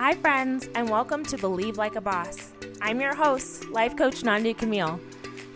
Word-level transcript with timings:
Hi, 0.00 0.14
friends, 0.14 0.66
and 0.74 0.88
welcome 0.88 1.26
to 1.26 1.36
Believe 1.36 1.76
Like 1.76 1.94
a 1.94 2.00
Boss. 2.00 2.52
I'm 2.80 3.02
your 3.02 3.14
host, 3.14 3.68
life 3.68 3.98
coach 3.98 4.24
Nandi 4.24 4.54
Camille. 4.54 4.98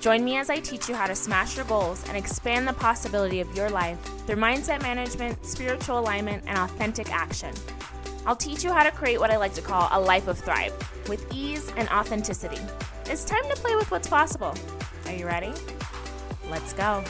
Join 0.00 0.22
me 0.22 0.36
as 0.36 0.50
I 0.50 0.56
teach 0.60 0.86
you 0.86 0.94
how 0.94 1.06
to 1.06 1.14
smash 1.14 1.56
your 1.56 1.64
goals 1.64 2.06
and 2.08 2.14
expand 2.14 2.68
the 2.68 2.74
possibility 2.74 3.40
of 3.40 3.56
your 3.56 3.70
life 3.70 3.98
through 4.26 4.36
mindset 4.36 4.82
management, 4.82 5.46
spiritual 5.46 5.98
alignment, 5.98 6.44
and 6.46 6.58
authentic 6.58 7.10
action. 7.10 7.54
I'll 8.26 8.36
teach 8.36 8.62
you 8.62 8.70
how 8.70 8.82
to 8.82 8.90
create 8.90 9.18
what 9.18 9.30
I 9.30 9.38
like 9.38 9.54
to 9.54 9.62
call 9.62 9.88
a 9.90 9.98
life 9.98 10.28
of 10.28 10.38
thrive 10.38 10.74
with 11.08 11.26
ease 11.32 11.72
and 11.78 11.88
authenticity. 11.88 12.60
It's 13.06 13.24
time 13.24 13.48
to 13.48 13.56
play 13.56 13.74
with 13.76 13.90
what's 13.90 14.08
possible. 14.08 14.54
Are 15.06 15.14
you 15.14 15.24
ready? 15.24 15.54
Let's 16.50 16.74
go. 16.74 17.02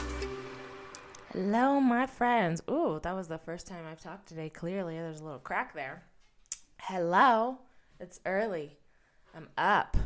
Hello, 1.33 1.81
my 1.81 2.05
friends. 2.05 2.61
Ooh, 2.71 3.01
that 3.03 3.13
was 3.13 3.27
the 3.27 3.39
first 3.39 3.67
time 3.67 3.83
I've 3.91 3.99
talked 3.99 4.29
today. 4.29 4.49
Clearly, 4.49 4.95
there's 4.95 5.19
a 5.19 5.25
little 5.25 5.39
crack 5.39 5.73
there. 5.73 6.03
Hello. 6.87 7.57
It's 7.99 8.19
early. 8.27 8.77
I'm 9.35 9.49
up. 9.57 9.97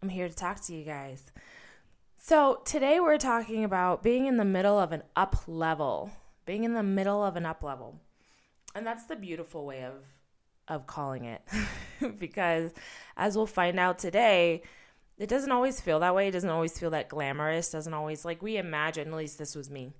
I'm 0.00 0.08
here 0.08 0.28
to 0.28 0.34
talk 0.36 0.60
to 0.66 0.72
you 0.72 0.84
guys. 0.84 1.32
So, 2.16 2.62
today 2.64 3.00
we're 3.00 3.18
talking 3.18 3.64
about 3.64 4.04
being 4.04 4.26
in 4.26 4.36
the 4.36 4.44
middle 4.44 4.78
of 4.78 4.92
an 4.92 5.02
up 5.16 5.34
level. 5.48 6.12
Being 6.46 6.62
in 6.62 6.74
the 6.74 6.84
middle 6.84 7.24
of 7.24 7.34
an 7.34 7.44
up 7.44 7.64
level. 7.64 7.98
And 8.72 8.86
that's 8.86 9.06
the 9.06 9.16
beautiful 9.16 9.66
way 9.66 9.82
of 9.82 9.94
of 10.68 10.86
calling 10.86 11.24
it. 11.24 11.42
because 12.20 12.70
as 13.16 13.36
we'll 13.36 13.46
find 13.46 13.80
out 13.80 13.98
today, 13.98 14.62
it 15.18 15.28
doesn't 15.28 15.50
always 15.50 15.80
feel 15.80 15.98
that 15.98 16.14
way. 16.14 16.28
It 16.28 16.32
doesn't 16.32 16.48
always 16.48 16.78
feel 16.78 16.90
that 16.90 17.08
glamorous. 17.08 17.72
Doesn't 17.72 17.94
always 17.94 18.24
like 18.24 18.42
we 18.42 18.58
imagine, 18.58 19.08
at 19.08 19.14
least 19.14 19.38
this 19.38 19.56
was 19.56 19.70
me. 19.70 19.90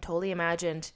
Totally 0.00 0.30
imagined 0.30 0.92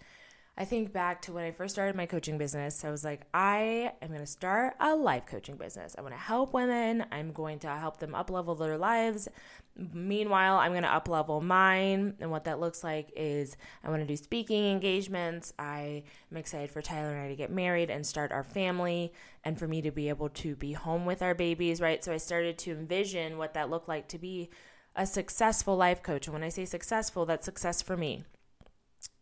I 0.56 0.64
think 0.64 0.92
back 0.92 1.22
to 1.22 1.32
when 1.32 1.44
I 1.44 1.50
first 1.50 1.74
started 1.74 1.96
my 1.96 2.06
coaching 2.06 2.38
business. 2.38 2.84
I 2.84 2.90
was 2.90 3.02
like, 3.02 3.26
I 3.34 3.92
am 4.00 4.08
going 4.08 4.20
to 4.20 4.26
start 4.26 4.76
a 4.78 4.94
life 4.94 5.26
coaching 5.26 5.56
business. 5.56 5.96
I 5.98 6.02
want 6.02 6.14
to 6.14 6.20
help 6.20 6.54
women. 6.54 7.04
I'm 7.10 7.32
going 7.32 7.58
to 7.60 7.68
help 7.68 7.98
them 7.98 8.14
up 8.14 8.30
level 8.30 8.54
their 8.54 8.78
lives. 8.78 9.28
Meanwhile, 9.76 10.58
I'm 10.58 10.70
going 10.70 10.84
to 10.84 10.94
up 10.94 11.08
level 11.08 11.40
mine. 11.40 12.14
And 12.20 12.30
what 12.30 12.44
that 12.44 12.60
looks 12.60 12.84
like 12.84 13.10
is 13.16 13.56
I 13.82 13.90
want 13.90 14.02
to 14.02 14.06
do 14.06 14.16
speaking 14.16 14.66
engagements. 14.66 15.52
I 15.58 16.04
am 16.30 16.36
excited 16.36 16.70
for 16.70 16.80
Tyler 16.80 17.10
and 17.10 17.24
I 17.24 17.28
to 17.30 17.36
get 17.36 17.50
married 17.50 17.90
and 17.90 18.06
start 18.06 18.30
our 18.30 18.44
family 18.44 19.12
and 19.42 19.58
for 19.58 19.66
me 19.66 19.82
to 19.82 19.90
be 19.90 20.08
able 20.08 20.28
to 20.28 20.54
be 20.54 20.72
home 20.72 21.04
with 21.04 21.20
our 21.20 21.34
babies, 21.34 21.80
right? 21.80 22.04
So 22.04 22.12
I 22.12 22.18
started 22.18 22.58
to 22.58 22.70
envision 22.70 23.38
what 23.38 23.54
that 23.54 23.70
looked 23.70 23.88
like 23.88 24.06
to 24.08 24.18
be 24.18 24.50
a 24.94 25.04
successful 25.04 25.76
life 25.76 26.00
coach. 26.00 26.28
And 26.28 26.34
when 26.34 26.44
I 26.44 26.48
say 26.48 26.64
successful, 26.64 27.26
that's 27.26 27.44
success 27.44 27.82
for 27.82 27.96
me 27.96 28.22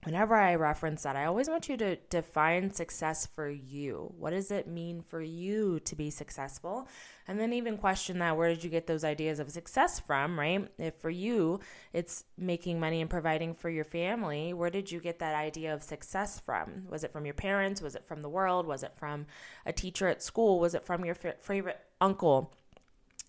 whenever 0.04 0.34
I 0.34 0.54
reference 0.56 1.02
that, 1.02 1.16
I 1.16 1.26
always 1.26 1.48
want 1.48 1.68
you 1.68 1.76
to 1.76 1.96
define 2.10 2.72
success 2.72 3.26
for 3.26 3.48
you. 3.48 4.12
What 4.18 4.30
does 4.30 4.50
it 4.50 4.66
mean 4.66 5.02
for 5.02 5.22
you 5.22 5.80
to 5.80 5.94
be 5.94 6.10
successful? 6.10 6.88
And 7.28 7.38
then 7.38 7.52
even 7.52 7.78
question 7.78 8.18
that 8.18 8.36
where 8.36 8.48
did 8.48 8.64
you 8.64 8.70
get 8.70 8.86
those 8.86 9.04
ideas 9.04 9.38
of 9.38 9.50
success 9.50 10.00
from, 10.00 10.38
right? 10.38 10.68
If 10.76 10.96
for 10.96 11.10
you 11.10 11.60
it's 11.92 12.24
making 12.36 12.80
money 12.80 13.00
and 13.00 13.08
providing 13.08 13.54
for 13.54 13.70
your 13.70 13.84
family, 13.84 14.52
where 14.52 14.70
did 14.70 14.90
you 14.90 15.00
get 15.00 15.20
that 15.20 15.36
idea 15.36 15.72
of 15.72 15.82
success 15.82 16.40
from? 16.40 16.88
Was 16.88 17.04
it 17.04 17.12
from 17.12 17.24
your 17.24 17.34
parents? 17.34 17.80
Was 17.80 17.94
it 17.94 18.04
from 18.04 18.22
the 18.22 18.28
world? 18.28 18.66
Was 18.66 18.82
it 18.82 18.92
from 18.92 19.26
a 19.64 19.72
teacher 19.72 20.08
at 20.08 20.22
school? 20.22 20.58
Was 20.58 20.74
it 20.74 20.82
from 20.82 21.04
your 21.04 21.14
favorite 21.14 21.80
uncle? 22.00 22.52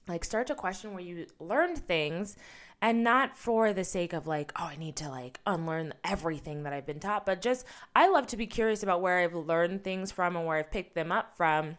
Like 0.08 0.26
start 0.26 0.48
to 0.48 0.56
question 0.56 0.94
where 0.94 1.04
you 1.04 1.28
learned 1.40 1.78
things 1.78 2.36
and 2.84 3.02
not 3.02 3.38
for 3.38 3.72
the 3.72 3.86
sake 3.86 4.12
of 4.12 4.28
like 4.28 4.52
oh 4.58 4.66
i 4.66 4.76
need 4.76 4.96
to 4.98 5.10
like 5.10 5.40
unlearn 5.48 5.94
everything 6.04 6.64
that 6.64 6.74
i've 6.74 6.86
been 6.86 7.00
taught 7.00 7.26
but 7.26 7.42
just 7.42 7.66
i 7.96 8.10
love 8.10 8.28
to 8.28 8.38
be 8.38 8.46
curious 8.46 8.84
about 8.84 9.02
where 9.02 9.20
i've 9.20 9.34
learned 9.34 9.84
things 9.84 10.12
from 10.12 10.36
and 10.36 10.46
where 10.46 10.58
i've 10.58 10.70
picked 10.70 10.94
them 10.94 11.12
up 11.12 11.36
from. 11.36 11.78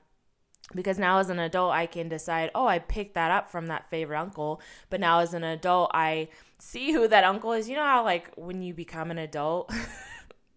Because 0.75 0.98
now 0.98 1.19
as 1.19 1.28
an 1.28 1.38
adult 1.38 1.75
i 1.75 1.84
can 1.84 2.08
decide 2.08 2.50
oh 2.55 2.66
i 2.66 2.78
picked 2.78 3.14
that 3.16 3.30
up 3.30 3.50
from 3.50 3.66
that 3.66 3.91
favorite 3.91 4.19
uncle. 4.19 4.62
But 4.88 4.98
now 4.98 5.19
as 5.19 5.34
an 5.34 5.44
adult 5.44 5.91
i 5.92 6.28
see 6.58 6.92
who 6.92 7.06
that 7.08 7.22
uncle 7.22 7.52
is. 7.52 7.69
You 7.69 7.76
know 7.76 7.84
how 7.84 8.03
like 8.03 8.32
when 8.36 8.62
you 8.62 8.72
become 8.72 9.10
an 9.10 9.19
adult 9.19 9.71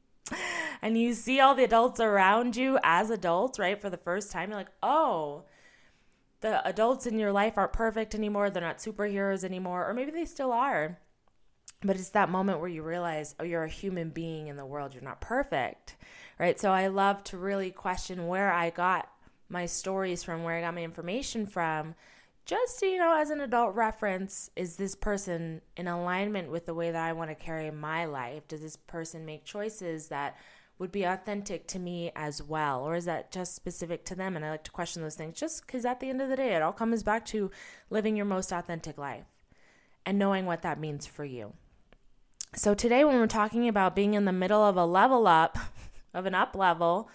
and 0.82 0.98
you 0.98 1.14
see 1.14 1.42
all 1.42 1.56
the 1.56 1.66
adults 1.66 2.00
around 2.00 2.56
you 2.56 2.80
as 2.84 3.10
adults 3.10 3.60
right 3.60 3.82
for 3.82 3.90
the 3.90 3.98
first 3.98 4.32
time 4.32 4.50
you're 4.50 4.58
like 4.58 4.72
oh 4.82 5.44
the 6.42 6.66
adults 6.68 7.06
in 7.06 7.20
your 7.20 7.32
life 7.32 7.58
aren't 7.58 7.74
perfect 7.74 8.14
anymore. 8.14 8.50
They're 8.50 8.62
not 8.62 8.78
superheroes 8.78 9.44
anymore, 9.44 9.88
or 9.88 9.94
maybe 9.94 10.12
they 10.12 10.26
still 10.26 10.52
are. 10.52 11.00
But 11.84 11.96
it's 11.96 12.10
that 12.10 12.30
moment 12.30 12.60
where 12.60 12.70
you 12.70 12.82
realize, 12.82 13.36
oh, 13.40 13.44
you're 13.44 13.64
a 13.64 13.70
human 13.70 14.10
being 14.10 14.48
in 14.48 14.58
the 14.58 14.66
world. 14.66 14.94
You're 14.94 15.04
not 15.04 15.22
perfect, 15.22 15.96
right? 16.40 16.60
So 16.60 16.72
I 16.72 16.88
love 16.88 17.24
to 17.26 17.38
really 17.38 17.70
question 17.70 18.28
where 18.28 18.52
I 18.52 18.72
got 18.72 19.10
my 19.50 19.66
stories 19.66 20.24
from, 20.24 20.44
where 20.44 20.58
I 20.58 20.62
got 20.62 20.74
my 20.74 20.84
information 20.84 21.46
from. 21.46 21.96
Just, 22.46 22.80
to, 22.80 22.88
you 22.88 22.98
know, 22.98 23.16
as 23.16 23.30
an 23.30 23.42
adult 23.42 23.76
reference, 23.76 24.50
is 24.56 24.78
this 24.78 24.96
person 24.96 25.62
in 25.76 25.88
alignment 25.88 26.50
with 26.50 26.66
the 26.66 26.74
way 26.74 26.92
that 26.92 27.04
I 27.04 27.14
want 27.14 27.30
to 27.30 27.36
carry 27.36 27.70
my 27.72 28.06
life? 28.06 28.48
Does 28.48 28.62
this 28.62 28.78
person 28.78 29.26
make 29.26 29.44
choices 29.44 30.08
that 30.08 30.38
would 30.80 30.92
be 30.92 31.04
authentic 31.04 31.68
to 31.68 31.80
me 31.80 32.12
as 32.16 32.42
well? 32.42 32.82
Or 32.82 32.96
is 32.96 33.06
that 33.06 33.32
just 33.32 33.56
specific 33.56 34.06
to 34.06 34.16
them? 34.16 34.36
And 34.36 34.46
I 34.46 34.52
like 34.52 34.64
to 34.66 34.72
question 34.72 35.02
those 35.02 35.16
things 35.16 35.40
just 35.40 35.66
because 35.66 35.86
at 35.86 36.00
the 36.00 36.10
end 36.10 36.22
of 36.22 36.30
the 36.30 36.36
day, 36.36 36.56
it 36.56 36.62
all 36.62 36.74
comes 36.74 37.04
back 37.04 37.26
to 37.28 37.52
living 37.90 38.16
your 38.16 38.26
most 38.26 38.52
authentic 38.52 38.98
life 38.98 39.28
and 40.06 40.20
knowing 40.20 40.46
what 40.46 40.62
that 40.62 40.80
means 40.80 41.06
for 41.06 41.26
you. 41.26 41.54
So, 42.56 42.74
today, 42.74 43.04
when 43.04 43.18
we're 43.18 43.28
talking 43.28 43.68
about 43.68 43.96
being 43.96 44.14
in 44.14 44.26
the 44.26 44.32
middle 44.32 44.64
of 44.64 44.78
a 44.78 44.86
level 44.86 45.28
up, 45.28 45.58
of 46.14 46.26
an 46.26 46.34
up 46.34 46.56
level, 46.56 47.10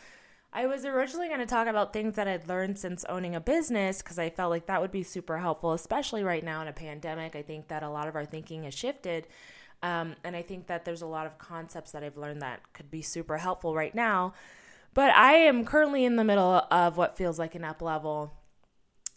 I 0.52 0.66
was 0.66 0.84
originally 0.84 1.28
going 1.28 1.40
to 1.40 1.46
talk 1.46 1.66
about 1.66 1.94
things 1.94 2.16
that 2.16 2.28
I'd 2.28 2.46
learned 2.46 2.78
since 2.78 3.06
owning 3.08 3.34
a 3.34 3.40
business 3.40 4.02
because 4.02 4.18
I 4.18 4.28
felt 4.28 4.50
like 4.50 4.66
that 4.66 4.82
would 4.82 4.90
be 4.90 5.02
super 5.02 5.38
helpful, 5.38 5.72
especially 5.72 6.22
right 6.22 6.44
now 6.44 6.60
in 6.60 6.68
a 6.68 6.72
pandemic. 6.74 7.34
I 7.34 7.40
think 7.40 7.68
that 7.68 7.82
a 7.82 7.88
lot 7.88 8.06
of 8.06 8.14
our 8.14 8.26
thinking 8.26 8.64
has 8.64 8.74
shifted 8.74 9.26
um, 9.82 10.14
and 10.22 10.36
I 10.36 10.42
think 10.42 10.68
that 10.68 10.84
there's 10.84 11.02
a 11.02 11.06
lot 11.06 11.26
of 11.26 11.38
concepts 11.38 11.92
that 11.92 12.04
I've 12.04 12.16
learned 12.16 12.42
that 12.42 12.72
could 12.72 12.90
be 12.90 13.02
super 13.02 13.38
helpful 13.38 13.74
right 13.74 13.94
now. 13.94 14.34
But 14.94 15.10
I 15.10 15.32
am 15.34 15.64
currently 15.64 16.04
in 16.04 16.16
the 16.16 16.24
middle 16.24 16.66
of 16.70 16.96
what 16.96 17.16
feels 17.16 17.38
like 17.38 17.54
an 17.54 17.64
up 17.64 17.82
level. 17.82 18.34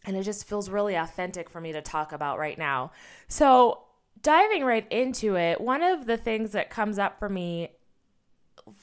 And 0.06 0.16
it 0.16 0.24
just 0.24 0.48
feels 0.48 0.70
really 0.70 0.96
authentic 0.96 1.50
for 1.50 1.60
me 1.60 1.74
to 1.74 1.82
talk 1.82 2.12
about 2.12 2.40
right 2.40 2.58
now. 2.58 2.92
So, 3.28 3.82
diving 4.22 4.64
right 4.64 4.88
into 4.92 5.36
it, 5.36 5.60
one 5.60 5.84
of 5.84 6.06
the 6.06 6.18
things 6.18 6.52
that 6.52 6.70
comes 6.70 6.98
up 6.98 7.20
for 7.20 7.28
me 7.28 7.70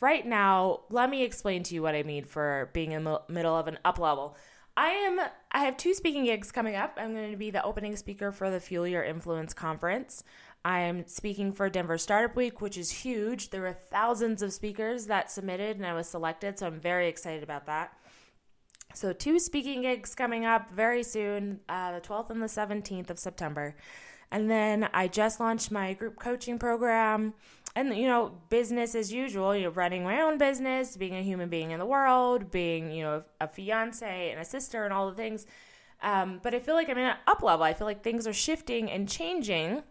right 0.00 0.26
now, 0.26 0.80
let 0.90 1.10
me 1.10 1.22
explain 1.22 1.62
to 1.64 1.74
you 1.74 1.82
what 1.82 1.94
I 1.94 2.02
mean 2.02 2.24
for 2.24 2.70
being 2.72 2.92
in 2.92 3.04
the 3.04 3.20
middle 3.28 3.56
of 3.56 3.66
an 3.66 3.78
up 3.84 3.98
level. 3.98 4.36
I 4.76 4.88
am 4.88 5.20
I 5.50 5.64
have 5.64 5.76
two 5.76 5.94
speaking 5.94 6.24
gigs 6.24 6.50
coming 6.50 6.76
up. 6.76 6.96
I'm 6.96 7.14
going 7.14 7.30
to 7.30 7.36
be 7.36 7.50
the 7.50 7.62
opening 7.62 7.96
speaker 7.96 8.32
for 8.32 8.50
the 8.50 8.60
Fuel 8.60 8.86
Your 8.86 9.02
Influence 9.02 9.52
conference. 9.52 10.24
I'm 10.64 11.06
speaking 11.06 11.52
for 11.52 11.68
Denver 11.68 11.98
Startup 11.98 12.36
Week, 12.36 12.60
which 12.60 12.78
is 12.78 12.90
huge. 12.90 13.50
There 13.50 13.62
were 13.62 13.72
thousands 13.72 14.42
of 14.42 14.52
speakers 14.52 15.06
that 15.06 15.30
submitted, 15.30 15.76
and 15.76 15.86
I 15.86 15.92
was 15.92 16.08
selected, 16.08 16.58
so 16.58 16.66
I'm 16.66 16.78
very 16.78 17.08
excited 17.08 17.42
about 17.42 17.66
that. 17.66 17.96
So, 18.94 19.12
two 19.12 19.38
speaking 19.38 19.82
gigs 19.82 20.14
coming 20.14 20.44
up 20.44 20.70
very 20.70 21.02
soon, 21.02 21.60
uh, 21.68 21.92
the 21.92 22.00
12th 22.00 22.30
and 22.30 22.42
the 22.42 22.46
17th 22.46 23.10
of 23.10 23.18
September. 23.18 23.74
And 24.30 24.50
then 24.50 24.88
I 24.94 25.08
just 25.08 25.40
launched 25.40 25.70
my 25.70 25.94
group 25.94 26.18
coaching 26.18 26.58
program. 26.58 27.34
And, 27.74 27.96
you 27.96 28.06
know, 28.06 28.32
business 28.50 28.94
as 28.94 29.12
usual, 29.12 29.56
you 29.56 29.64
know, 29.64 29.70
running 29.70 30.04
my 30.04 30.20
own 30.20 30.36
business, 30.36 30.96
being 30.96 31.14
a 31.14 31.22
human 31.22 31.48
being 31.48 31.70
in 31.70 31.78
the 31.78 31.86
world, 31.86 32.50
being, 32.50 32.92
you 32.92 33.02
know, 33.02 33.24
a 33.40 33.48
fiance 33.48 34.30
and 34.30 34.40
a 34.40 34.44
sister 34.44 34.84
and 34.84 34.92
all 34.92 35.08
the 35.08 35.16
things. 35.16 35.46
Um, 36.02 36.40
but 36.42 36.54
I 36.54 36.58
feel 36.58 36.74
like 36.74 36.90
I'm 36.90 36.98
in 36.98 37.04
an 37.04 37.16
up 37.26 37.42
level. 37.42 37.64
I 37.64 37.72
feel 37.72 37.86
like 37.86 38.02
things 38.02 38.26
are 38.26 38.32
shifting 38.32 38.90
and 38.90 39.08
changing 39.08 39.82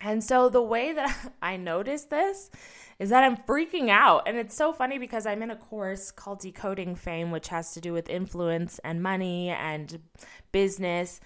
and 0.00 0.22
so 0.22 0.48
the 0.48 0.62
way 0.62 0.92
that 0.92 1.32
I 1.42 1.56
notice 1.56 2.04
this 2.04 2.50
is 2.98 3.10
that 3.10 3.22
I'm 3.22 3.36
freaking 3.36 3.90
out. 3.90 4.24
And 4.26 4.36
it's 4.36 4.56
so 4.56 4.72
funny 4.72 4.98
because 4.98 5.26
I'm 5.26 5.42
in 5.42 5.50
a 5.50 5.56
course 5.56 6.10
called 6.10 6.40
Decoding 6.40 6.96
Fame, 6.96 7.30
which 7.30 7.48
has 7.48 7.72
to 7.74 7.80
do 7.80 7.92
with 7.92 8.08
influence 8.08 8.80
and 8.80 9.02
money 9.02 9.50
and 9.50 10.00
business. 10.50 11.20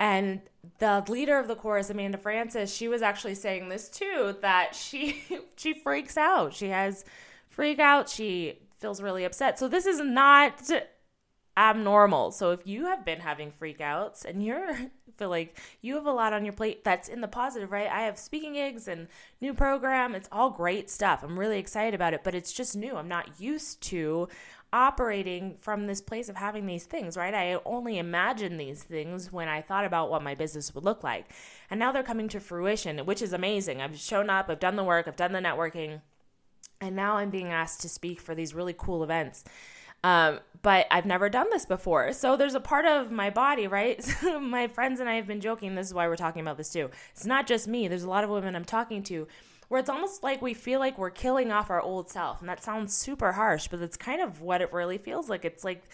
And 0.00 0.42
the 0.78 1.04
leader 1.08 1.38
of 1.38 1.48
the 1.48 1.56
course, 1.56 1.90
Amanda 1.90 2.18
Frances, 2.18 2.72
she 2.72 2.86
was 2.86 3.02
actually 3.02 3.34
saying 3.34 3.68
this 3.68 3.88
too 3.88 4.36
that 4.42 4.74
she 4.74 5.24
she 5.56 5.74
freaks 5.74 6.16
out. 6.16 6.54
She 6.54 6.68
has 6.68 7.04
freak 7.48 7.80
out. 7.80 8.08
She 8.08 8.60
feels 8.78 9.02
really 9.02 9.24
upset. 9.24 9.58
So 9.58 9.66
this 9.66 9.86
is 9.86 10.00
not 10.00 10.70
abnormal. 11.56 12.30
So 12.30 12.52
if 12.52 12.64
you 12.64 12.86
have 12.86 13.04
been 13.04 13.18
having 13.18 13.50
freakouts 13.50 14.24
and 14.24 14.44
you're 14.44 14.76
feel 15.18 15.28
like 15.28 15.58
you 15.82 15.96
have 15.96 16.06
a 16.06 16.12
lot 16.12 16.32
on 16.32 16.44
your 16.44 16.54
plate 16.54 16.84
that's 16.84 17.08
in 17.08 17.20
the 17.20 17.28
positive, 17.28 17.72
right? 17.72 17.90
I 17.90 18.02
have 18.02 18.18
speaking 18.18 18.54
gigs 18.54 18.88
and 18.88 19.08
new 19.40 19.52
program. 19.52 20.14
It's 20.14 20.28
all 20.30 20.50
great 20.50 20.88
stuff. 20.88 21.22
I'm 21.22 21.38
really 21.38 21.58
excited 21.58 21.94
about 21.94 22.14
it, 22.14 22.22
but 22.24 22.34
it's 22.34 22.52
just 22.52 22.76
new. 22.76 22.96
I'm 22.96 23.08
not 23.08 23.40
used 23.40 23.82
to 23.82 24.28
operating 24.72 25.56
from 25.60 25.86
this 25.86 26.00
place 26.00 26.28
of 26.28 26.36
having 26.36 26.66
these 26.66 26.84
things, 26.84 27.16
right? 27.16 27.34
I 27.34 27.58
only 27.64 27.98
imagined 27.98 28.60
these 28.60 28.82
things 28.82 29.32
when 29.32 29.48
I 29.48 29.62
thought 29.62 29.84
about 29.84 30.10
what 30.10 30.22
my 30.22 30.34
business 30.34 30.74
would 30.74 30.84
look 30.84 31.02
like. 31.02 31.30
And 31.70 31.80
now 31.80 31.90
they're 31.90 32.02
coming 32.02 32.28
to 32.28 32.40
fruition, 32.40 32.98
which 33.00 33.22
is 33.22 33.32
amazing. 33.32 33.80
I've 33.80 33.98
shown 33.98 34.30
up, 34.30 34.48
I've 34.48 34.60
done 34.60 34.76
the 34.76 34.84
work, 34.84 35.08
I've 35.08 35.16
done 35.16 35.32
the 35.32 35.40
networking, 35.40 36.02
and 36.80 36.94
now 36.94 37.16
I'm 37.16 37.30
being 37.30 37.48
asked 37.48 37.80
to 37.80 37.88
speak 37.88 38.20
for 38.20 38.34
these 38.34 38.54
really 38.54 38.74
cool 38.76 39.02
events. 39.02 39.44
Um, 40.04 40.40
but 40.62 40.86
I've 40.90 41.06
never 41.06 41.28
done 41.28 41.48
this 41.50 41.66
before. 41.66 42.12
So 42.12 42.36
there's 42.36 42.54
a 42.54 42.60
part 42.60 42.84
of 42.84 43.10
my 43.10 43.30
body, 43.30 43.66
right? 43.66 44.04
my 44.40 44.66
friends 44.68 45.00
and 45.00 45.08
I 45.08 45.14
have 45.14 45.26
been 45.26 45.40
joking. 45.40 45.74
This 45.74 45.88
is 45.88 45.94
why 45.94 46.08
we're 46.08 46.16
talking 46.16 46.42
about 46.42 46.56
this 46.56 46.70
too. 46.70 46.90
It's 47.12 47.26
not 47.26 47.46
just 47.46 47.68
me. 47.68 47.88
There's 47.88 48.02
a 48.02 48.08
lot 48.10 48.24
of 48.24 48.30
women 48.30 48.56
I'm 48.56 48.64
talking 48.64 49.02
to 49.04 49.28
where 49.68 49.80
it's 49.80 49.90
almost 49.90 50.22
like 50.22 50.40
we 50.40 50.54
feel 50.54 50.80
like 50.80 50.96
we're 50.98 51.10
killing 51.10 51.52
off 51.52 51.70
our 51.70 51.80
old 51.80 52.10
self. 52.10 52.40
And 52.40 52.48
that 52.48 52.62
sounds 52.62 52.96
super 52.96 53.32
harsh, 53.32 53.68
but 53.68 53.80
it's 53.80 53.96
kind 53.96 54.20
of 54.20 54.40
what 54.40 54.62
it 54.62 54.72
really 54.72 54.98
feels 54.98 55.28
like. 55.28 55.44
It's 55.44 55.62
like 55.62 55.84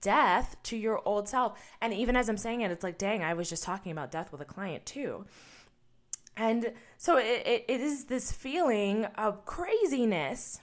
death 0.00 0.56
to 0.64 0.76
your 0.76 1.00
old 1.06 1.28
self. 1.28 1.58
And 1.80 1.92
even 1.94 2.16
as 2.16 2.28
I'm 2.28 2.36
saying 2.36 2.60
it, 2.60 2.70
it's 2.70 2.84
like, 2.84 2.98
dang, 2.98 3.22
I 3.22 3.34
was 3.34 3.48
just 3.48 3.64
talking 3.64 3.92
about 3.92 4.10
death 4.10 4.30
with 4.30 4.42
a 4.42 4.46
client 4.46 4.84
too. 4.84 5.24
And 6.36 6.72
so 6.98 7.16
it, 7.16 7.46
it, 7.46 7.64
it 7.68 7.80
is 7.80 8.06
this 8.06 8.30
feeling 8.30 9.06
of 9.16 9.46
craziness 9.46 10.60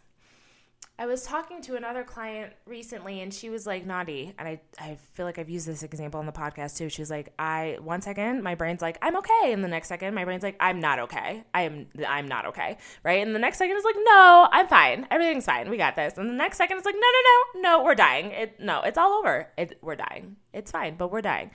I 1.02 1.08
was 1.08 1.24
talking 1.24 1.64
to 1.64 1.78
another 1.78 2.04
client 2.04 2.54
recently 2.68 3.22
and 3.22 3.34
she 3.34 3.50
was 3.50 3.66
like, 3.66 3.88
Nandi 3.88 4.36
and 4.38 4.48
I, 4.48 4.62
I 4.80 5.00
feel 5.14 5.26
like 5.26 5.40
I've 5.40 5.50
used 5.50 5.68
this 5.68 5.82
example 5.82 6.20
on 6.20 6.28
the 6.28 6.32
podcast 6.32 6.78
too. 6.78 6.90
She's 6.90 7.10
like, 7.10 7.34
I 7.40 7.80
one 7.82 8.02
second 8.02 8.44
my 8.44 8.54
brain's 8.54 8.84
like, 8.84 9.00
I'm 9.02 9.18
okay. 9.18 9.52
And 9.52 9.64
the 9.64 9.68
next 9.68 9.88
second 9.88 10.14
my 10.14 10.26
brain's 10.26 10.44
like, 10.44 10.58
I'm 10.60 10.80
not 10.80 11.00
okay. 11.00 11.44
I 11.56 11.64
am 11.64 11.88
I'm 12.08 12.28
not 12.28 12.46
okay. 12.46 12.78
Right? 13.04 13.26
And 13.26 13.34
the 13.34 13.40
next 13.40 13.58
second 13.58 13.78
is 13.78 13.84
like, 13.84 13.96
no, 13.98 14.48
I'm 14.52 14.68
fine. 14.68 15.08
Everything's 15.10 15.44
fine. 15.44 15.72
We 15.72 15.78
got 15.78 15.96
this. 15.96 16.20
And 16.20 16.30
the 16.30 16.36
next 16.36 16.58
second 16.58 16.78
it's 16.78 16.86
like, 16.86 16.94
no, 16.94 17.00
no, 17.02 17.62
no, 17.62 17.78
no, 17.78 17.84
we're 17.84 17.96
dying. 17.96 18.30
It 18.30 18.60
no, 18.60 18.82
it's 18.82 19.00
all 19.00 19.14
over. 19.14 19.48
It, 19.58 19.80
we're 19.82 19.96
dying. 19.96 20.36
It's 20.54 20.70
fine, 20.70 20.98
but 20.98 21.12
we're 21.12 21.24
dying. 21.24 21.50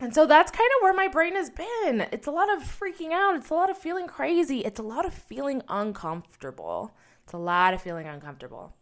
And 0.00 0.14
so 0.14 0.26
that's 0.26 0.50
kind 0.50 0.70
of 0.76 0.82
where 0.82 0.92
my 0.92 1.08
brain 1.08 1.34
has 1.34 1.48
been. 1.48 2.06
It's 2.12 2.26
a 2.26 2.30
lot 2.30 2.54
of 2.54 2.62
freaking 2.62 3.12
out. 3.12 3.36
It's 3.36 3.48
a 3.48 3.54
lot 3.54 3.70
of 3.70 3.78
feeling 3.78 4.06
crazy. 4.06 4.58
It's 4.58 4.78
a 4.78 4.82
lot 4.82 5.06
of 5.06 5.14
feeling 5.14 5.62
uncomfortable. 5.66 6.94
It's 7.24 7.32
a 7.32 7.38
lot 7.38 7.74
of 7.74 7.82
feeling 7.82 8.06
uncomfortable. 8.06 8.74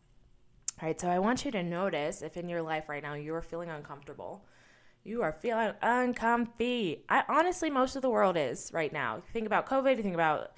All 0.80 0.86
right, 0.86 1.00
so 1.00 1.08
I 1.08 1.18
want 1.18 1.44
you 1.44 1.50
to 1.50 1.62
notice 1.62 2.22
if 2.22 2.36
in 2.36 2.48
your 2.48 2.62
life 2.62 2.88
right 2.88 3.02
now 3.02 3.14
you 3.14 3.34
are 3.34 3.42
feeling 3.42 3.68
uncomfortable. 3.68 4.46
You 5.04 5.22
are 5.22 5.32
feeling 5.32 5.72
uncomfy. 5.82 7.04
I 7.08 7.22
honestly, 7.28 7.70
most 7.70 7.96
of 7.96 8.02
the 8.02 8.10
world 8.10 8.36
is 8.36 8.70
right 8.72 8.92
now. 8.92 9.16
You 9.16 9.22
think 9.32 9.46
about 9.46 9.66
COVID, 9.66 9.96
you 9.96 10.02
think 10.02 10.14
about 10.14 10.52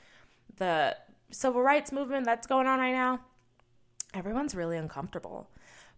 the 0.56 0.96
civil 1.31 1.62
rights 1.62 1.93
movement 1.93 2.25
that's 2.25 2.46
going 2.46 2.67
on 2.67 2.79
right 2.79 2.93
now. 2.93 3.20
Everyone's 4.14 4.55
really 4.55 4.76
uncomfortable. 4.76 5.50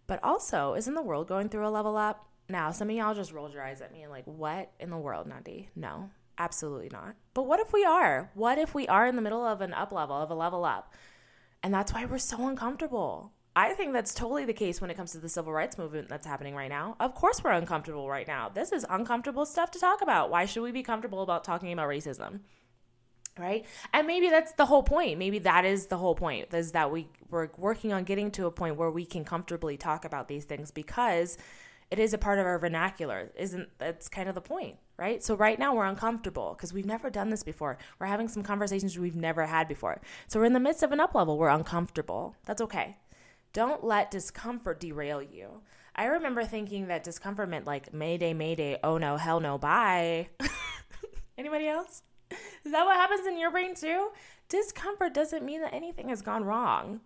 But 0.07 0.23
also, 0.23 0.73
isn't 0.75 0.93
the 0.93 1.01
world 1.01 1.27
going 1.27 1.49
through 1.49 1.67
a 1.67 1.69
level 1.69 1.97
up? 1.97 2.27
Now, 2.47 2.71
some 2.71 2.89
of 2.89 2.95
y'all 2.95 3.15
just 3.15 3.31
rolled 3.31 3.53
your 3.53 3.63
eyes 3.63 3.81
at 3.81 3.91
me 3.91 4.03
and 4.03 4.11
like, 4.11 4.25
what 4.25 4.71
in 4.79 4.91
the 4.91 4.97
world, 4.97 5.27
Nandi? 5.27 5.69
No, 5.75 6.11
absolutely 6.37 6.89
not. 6.91 7.15
But 7.33 7.47
what 7.47 7.59
if 7.59 7.73
we 7.73 7.83
are? 7.83 8.29
What 8.35 8.57
if 8.57 8.75
we 8.75 8.87
are 8.87 9.07
in 9.07 9.15
the 9.15 9.21
middle 9.21 9.43
of 9.43 9.61
an 9.61 9.73
up 9.73 9.91
level, 9.91 10.15
of 10.15 10.29
a 10.29 10.35
level 10.35 10.63
up? 10.63 10.93
And 11.65 11.73
that's 11.73 11.91
why 11.91 12.05
we're 12.05 12.19
so 12.19 12.47
uncomfortable. 12.47 13.31
I 13.55 13.73
think 13.73 13.91
that's 13.91 14.13
totally 14.13 14.45
the 14.45 14.53
case 14.53 14.79
when 14.79 14.91
it 14.91 14.97
comes 14.97 15.13
to 15.13 15.17
the 15.17 15.27
civil 15.27 15.51
rights 15.51 15.79
movement 15.79 16.09
that's 16.09 16.27
happening 16.27 16.53
right 16.53 16.69
now. 16.69 16.95
Of 16.99 17.15
course, 17.15 17.43
we're 17.43 17.53
uncomfortable 17.53 18.07
right 18.07 18.27
now. 18.27 18.49
This 18.49 18.71
is 18.71 18.85
uncomfortable 18.87 19.47
stuff 19.47 19.71
to 19.71 19.79
talk 19.79 20.03
about. 20.03 20.29
Why 20.29 20.45
should 20.45 20.61
we 20.61 20.71
be 20.71 20.83
comfortable 20.83 21.23
about 21.23 21.43
talking 21.43 21.73
about 21.73 21.89
racism? 21.89 22.41
Right? 23.35 23.65
And 23.93 24.05
maybe 24.05 24.29
that's 24.29 24.51
the 24.51 24.67
whole 24.67 24.83
point. 24.83 25.17
Maybe 25.17 25.39
that 25.39 25.65
is 25.65 25.87
the 25.87 25.97
whole 25.97 26.13
point 26.13 26.53
is 26.53 26.73
that 26.73 26.91
we, 26.91 27.07
we're 27.31 27.49
working 27.57 27.91
on 27.91 28.03
getting 28.03 28.29
to 28.33 28.45
a 28.45 28.51
point 28.51 28.75
where 28.75 28.91
we 28.91 29.03
can 29.03 29.25
comfortably 29.25 29.75
talk 29.75 30.05
about 30.05 30.27
these 30.27 30.45
things 30.45 30.69
because 30.69 31.35
it 31.89 31.97
is 31.97 32.13
a 32.13 32.19
part 32.19 32.37
of 32.37 32.45
our 32.45 32.59
vernacular. 32.59 33.31
Isn't 33.35 33.69
that's 33.79 34.07
kind 34.07 34.29
of 34.29 34.35
the 34.35 34.41
point, 34.41 34.75
right? 34.97 35.23
So 35.23 35.35
right 35.35 35.59
now 35.59 35.75
we're 35.75 35.85
uncomfortable 35.85 36.55
because 36.55 36.73
we've 36.73 36.85
never 36.85 37.09
done 37.09 37.29
this 37.29 37.43
before. 37.43 37.77
We're 37.99 38.07
having 38.07 38.27
some 38.27 38.43
conversations 38.43 38.97
we've 38.97 39.15
never 39.15 39.45
had 39.45 39.67
before. 39.67 40.01
So 40.27 40.39
we're 40.39 40.45
in 40.45 40.53
the 40.53 40.59
midst 40.59 40.83
of 40.83 40.91
an 40.91 40.99
up 40.99 41.15
level. 41.15 41.37
We're 41.37 41.49
uncomfortable. 41.49 42.35
That's 42.45 42.61
okay. 42.61 42.97
Don't 43.53 43.83
let 43.83 44.11
discomfort 44.11 44.79
derail 44.79 45.21
you. 45.21 45.61
I 45.95 46.05
remember 46.05 46.43
thinking 46.43 46.87
that 46.87 47.03
discomfort 47.03 47.49
meant 47.49 47.65
like 47.65 47.93
mayday, 47.93 48.33
mayday, 48.33 48.77
oh 48.83 48.97
no, 48.97 49.15
hell 49.15 49.39
no, 49.39 49.57
bye. 49.57 50.27
Anybody 51.37 51.67
else? 51.67 52.03
Is 52.31 52.71
that 52.71 52.85
what 52.85 52.97
happens 52.97 53.25
in 53.27 53.37
your 53.37 53.51
brain 53.51 53.75
too? 53.75 54.09
Discomfort 54.49 55.13
doesn't 55.13 55.45
mean 55.45 55.61
that 55.61 55.73
anything 55.73 56.09
has 56.09 56.21
gone 56.21 56.43
wrong. 56.43 57.01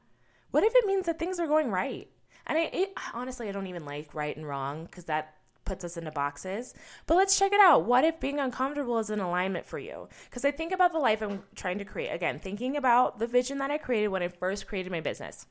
What 0.52 0.64
if 0.64 0.74
it 0.76 0.86
means 0.88 1.06
that 1.06 1.20
things 1.20 1.40
are 1.40 1.48
going 1.48 1.70
right? 1.70 2.10
And 2.48 2.58
I, 2.58 2.62
it, 2.74 2.94
honestly, 3.14 3.48
I 3.48 3.52
don't 3.52 3.68
even 3.68 3.86
like 3.86 4.16
right 4.16 4.36
and 4.36 4.48
wrong 4.48 4.86
because 4.86 5.06
that 5.06 5.36
puts 5.70 5.86
us 5.86 5.98
into 5.98 6.10
boxes. 6.10 6.74
But 7.06 7.16
let's 7.16 7.38
check 7.38 7.54
it 7.54 7.62
out. 7.62 7.86
What 7.86 8.04
if 8.04 8.20
being 8.20 8.40
uncomfortable 8.40 8.98
is 8.98 9.12
an 9.12 9.20
alignment 9.20 9.68
for 9.68 9.78
you? 9.78 10.10
Because 10.28 10.44
I 10.44 10.50
think 10.50 10.74
about 10.74 10.92
the 10.92 10.98
life 10.98 11.22
I'm 11.22 11.44
trying 11.56 11.78
to 11.78 11.86
create. 11.86 12.10
Again, 12.10 12.40
thinking 12.40 12.76
about 12.76 13.20
the 13.20 13.28
vision 13.28 13.60
that 13.60 13.70
I 13.70 13.78
created 13.78 14.08
when 14.08 14.24
I 14.24 14.30
first 14.30 14.66
created 14.66 14.92
my 14.92 15.00
business. 15.00 15.46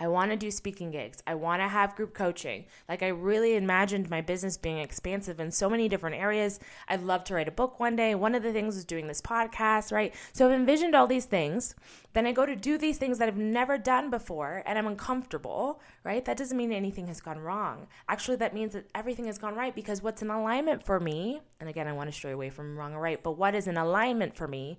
I 0.00 0.08
want 0.08 0.30
to 0.30 0.36
do 0.36 0.50
speaking 0.50 0.90
gigs. 0.90 1.22
I 1.26 1.34
want 1.34 1.60
to 1.60 1.68
have 1.68 1.94
group 1.94 2.14
coaching. 2.14 2.64
Like, 2.88 3.02
I 3.02 3.08
really 3.08 3.54
imagined 3.54 4.08
my 4.08 4.22
business 4.22 4.56
being 4.56 4.78
expansive 4.78 5.38
in 5.38 5.50
so 5.50 5.68
many 5.68 5.90
different 5.90 6.16
areas. 6.16 6.58
I'd 6.88 7.02
love 7.02 7.22
to 7.24 7.34
write 7.34 7.48
a 7.48 7.52
book 7.52 7.78
one 7.78 7.96
day. 7.96 8.14
One 8.14 8.34
of 8.34 8.42
the 8.42 8.52
things 8.52 8.76
was 8.76 8.86
doing 8.86 9.08
this 9.08 9.20
podcast, 9.20 9.92
right? 9.92 10.14
So 10.32 10.46
I've 10.46 10.58
envisioned 10.58 10.94
all 10.94 11.06
these 11.06 11.26
things. 11.26 11.74
Then 12.14 12.26
I 12.26 12.32
go 12.32 12.46
to 12.46 12.56
do 12.56 12.78
these 12.78 12.96
things 12.96 13.18
that 13.18 13.28
I've 13.28 13.36
never 13.36 13.76
done 13.76 14.08
before 14.08 14.62
and 14.64 14.78
I'm 14.78 14.86
uncomfortable, 14.86 15.80
right? 16.02 16.24
That 16.24 16.38
doesn't 16.38 16.56
mean 16.56 16.72
anything 16.72 17.06
has 17.06 17.20
gone 17.20 17.38
wrong. 17.38 17.86
Actually, 18.08 18.38
that 18.38 18.54
means 18.54 18.72
that 18.72 18.88
everything 18.94 19.26
has 19.26 19.38
gone 19.38 19.54
right 19.54 19.74
because 19.74 20.02
what's 20.02 20.22
in 20.22 20.30
alignment 20.30 20.82
for 20.82 20.98
me, 20.98 21.42
and 21.60 21.68
again, 21.68 21.86
I 21.86 21.92
want 21.92 22.08
to 22.08 22.16
stray 22.16 22.32
away 22.32 22.48
from 22.48 22.78
wrong 22.78 22.94
or 22.94 23.00
right, 23.00 23.22
but 23.22 23.32
what 23.32 23.54
is 23.54 23.68
in 23.68 23.76
alignment 23.76 24.34
for 24.34 24.48
me 24.48 24.78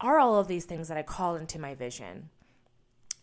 are 0.00 0.18
all 0.18 0.38
of 0.38 0.48
these 0.48 0.64
things 0.64 0.88
that 0.88 0.98
I 0.98 1.02
call 1.02 1.36
into 1.36 1.58
my 1.58 1.74
vision 1.74 2.28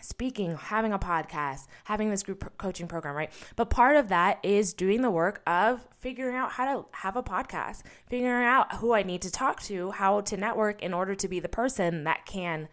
speaking, 0.03 0.57
having 0.57 0.91
a 0.91 0.99
podcast, 0.99 1.67
having 1.85 2.09
this 2.09 2.23
group 2.23 2.57
coaching 2.57 2.87
program, 2.87 3.15
right? 3.15 3.31
But 3.55 3.69
part 3.69 3.95
of 3.95 4.09
that 4.09 4.39
is 4.43 4.73
doing 4.73 5.01
the 5.01 5.09
work 5.09 5.41
of 5.47 5.87
figuring 5.95 6.35
out 6.35 6.51
how 6.51 6.65
to 6.65 6.85
have 6.91 7.15
a 7.15 7.23
podcast, 7.23 7.83
figuring 8.09 8.45
out 8.45 8.75
who 8.75 8.93
I 8.93 9.03
need 9.03 9.21
to 9.21 9.31
talk 9.31 9.61
to, 9.63 9.91
how 9.91 10.21
to 10.21 10.35
network 10.35 10.83
in 10.83 10.93
order 10.93 11.15
to 11.15 11.27
be 11.29 11.39
the 11.39 11.47
person 11.47 12.03
that 12.03 12.25
can 12.25 12.67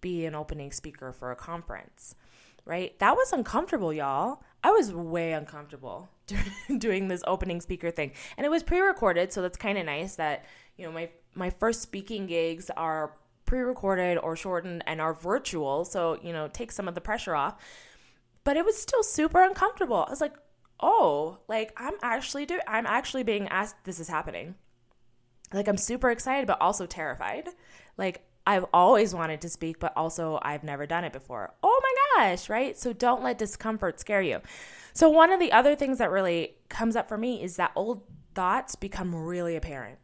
be 0.00 0.26
an 0.26 0.36
opening 0.36 0.70
speaker 0.70 1.12
for 1.12 1.32
a 1.32 1.36
conference, 1.36 2.14
right? 2.64 2.96
That 3.00 3.16
was 3.16 3.32
uncomfortable, 3.32 3.92
y'all. 3.92 4.44
I 4.62 4.70
was 4.70 4.92
way 4.92 5.32
uncomfortable 5.32 6.08
doing 6.78 7.08
this 7.08 7.24
opening 7.26 7.60
speaker 7.60 7.90
thing. 7.90 8.12
And 8.36 8.44
it 8.44 8.50
was 8.50 8.62
pre-recorded, 8.62 9.32
so 9.32 9.42
that's 9.42 9.58
kind 9.58 9.76
of 9.76 9.86
nice 9.86 10.14
that, 10.16 10.44
you 10.76 10.86
know, 10.86 10.92
my 10.92 11.10
my 11.34 11.50
first 11.50 11.82
speaking 11.82 12.26
gigs 12.26 12.70
are 12.76 13.12
pre-recorded 13.46 14.18
or 14.18 14.36
shortened 14.36 14.82
and 14.86 15.00
are 15.00 15.14
virtual 15.14 15.84
so 15.84 16.18
you 16.22 16.32
know 16.32 16.48
take 16.48 16.72
some 16.72 16.88
of 16.88 16.94
the 16.94 17.00
pressure 17.00 17.34
off. 17.34 17.54
But 18.44 18.56
it 18.56 18.64
was 18.64 18.76
still 18.76 19.02
super 19.02 19.42
uncomfortable. 19.42 20.04
I 20.06 20.10
was 20.10 20.20
like 20.20 20.34
oh 20.78 21.38
like 21.48 21.72
i'm 21.78 21.94
actually 22.02 22.44
do 22.44 22.60
i'm 22.68 22.84
actually 22.84 23.22
being 23.22 23.48
asked 23.48 23.76
this 23.84 23.98
is 23.98 24.08
happening. 24.08 24.54
Like 25.52 25.68
i'm 25.68 25.78
super 25.78 26.10
excited 26.10 26.46
but 26.46 26.60
also 26.60 26.86
terrified. 26.86 27.48
Like 27.96 28.26
i've 28.46 28.66
always 28.74 29.14
wanted 29.14 29.40
to 29.40 29.48
speak 29.48 29.78
but 29.78 29.92
also 29.96 30.38
i've 30.42 30.64
never 30.64 30.86
done 30.86 31.04
it 31.04 31.12
before. 31.12 31.54
Oh 31.62 31.80
my 31.82 32.26
gosh 32.28 32.50
right? 32.50 32.76
So 32.76 32.92
don't 32.92 33.22
let 33.22 33.38
discomfort 33.38 34.00
scare 34.00 34.22
you. 34.22 34.40
So 34.92 35.08
one 35.08 35.32
of 35.32 35.40
the 35.40 35.52
other 35.52 35.76
things 35.76 35.98
that 35.98 36.10
really 36.10 36.56
comes 36.68 36.96
up 36.96 37.08
for 37.08 37.18
me 37.18 37.42
is 37.42 37.56
that 37.56 37.72
old 37.74 38.02
thoughts 38.34 38.74
become 38.74 39.14
really 39.14 39.56
apparent. 39.56 39.98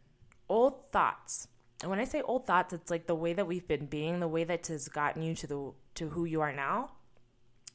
Old 0.49 0.90
thoughts 0.92 1.49
and 1.82 1.90
when 1.90 1.98
I 1.98 2.04
say 2.04 2.22
old 2.22 2.46
thoughts, 2.46 2.72
it's 2.72 2.90
like 2.90 3.06
the 3.06 3.14
way 3.14 3.32
that 3.32 3.46
we've 3.46 3.66
been 3.66 3.86
being, 3.86 4.20
the 4.20 4.28
way 4.28 4.44
that 4.44 4.68
has 4.68 4.88
gotten 4.88 5.22
you 5.22 5.34
to 5.34 5.46
the 5.46 5.72
to 5.96 6.08
who 6.08 6.24
you 6.24 6.40
are 6.40 6.52
now. 6.52 6.92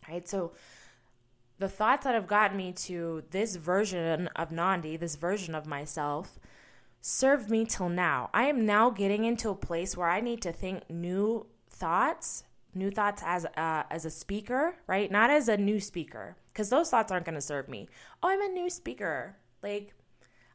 Right? 0.07 0.27
So 0.27 0.53
the 1.59 1.67
thoughts 1.67 2.05
that 2.05 2.15
have 2.15 2.27
gotten 2.27 2.55
me 2.55 2.71
to 2.71 3.23
this 3.31 3.55
version 3.57 4.27
of 4.35 4.51
Nandi, 4.51 4.95
this 4.95 5.15
version 5.15 5.53
of 5.53 5.65
myself, 5.65 6.39
served 7.01 7.49
me 7.49 7.65
till 7.65 7.89
now. 7.89 8.29
I 8.33 8.45
am 8.45 8.65
now 8.65 8.89
getting 8.89 9.25
into 9.25 9.49
a 9.49 9.55
place 9.55 9.97
where 9.97 10.09
I 10.09 10.21
need 10.21 10.41
to 10.43 10.51
think 10.51 10.89
new 10.89 11.47
thoughts, 11.69 12.43
new 12.73 12.91
thoughts 12.91 13.21
as 13.25 13.45
a, 13.45 13.85
as 13.89 14.05
a 14.05 14.09
speaker, 14.09 14.75
right? 14.87 15.11
Not 15.11 15.29
as 15.29 15.47
a 15.47 15.57
new 15.57 15.79
speaker, 15.79 16.37
because 16.47 16.69
those 16.69 16.89
thoughts 16.89 17.11
aren't 17.11 17.25
going 17.25 17.35
to 17.35 17.41
serve 17.41 17.67
me. 17.67 17.89
Oh, 18.23 18.29
I'm 18.29 18.41
a 18.41 18.53
new 18.53 18.69
speaker. 18.69 19.35
Like, 19.61 19.93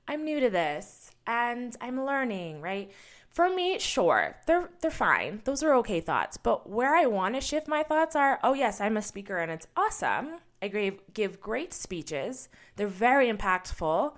I'm 0.06 0.25
new 0.25 0.40
to 0.40 0.50
this 0.50 1.11
and 1.26 1.76
I'm 1.80 2.04
learning, 2.04 2.61
right? 2.61 2.90
For 3.33 3.49
me, 3.49 3.79
sure, 3.79 4.37
they're 4.47 4.69
they're 4.81 4.91
fine. 4.91 5.41
Those 5.45 5.62
are 5.62 5.75
okay 5.77 6.01
thoughts. 6.01 6.37
But 6.37 6.69
where 6.69 6.95
I 6.95 7.07
want 7.07 7.35
to 7.35 7.41
shift 7.41 7.67
my 7.67 7.83
thoughts 7.83 8.15
are, 8.15 8.39
oh 8.43 8.53
yes, 8.53 8.81
I'm 8.81 8.97
a 8.99 9.03
speaker 9.03 9.39
and 9.39 9.51
it's 9.51 9.67
awesome. 9.77 10.39
I 10.61 10.69
give, 10.69 11.01
give 11.12 11.41
great 11.41 11.73
speeches. 11.73 12.49
They're 12.77 12.87
very 12.87 13.33
impactful. 13.33 14.15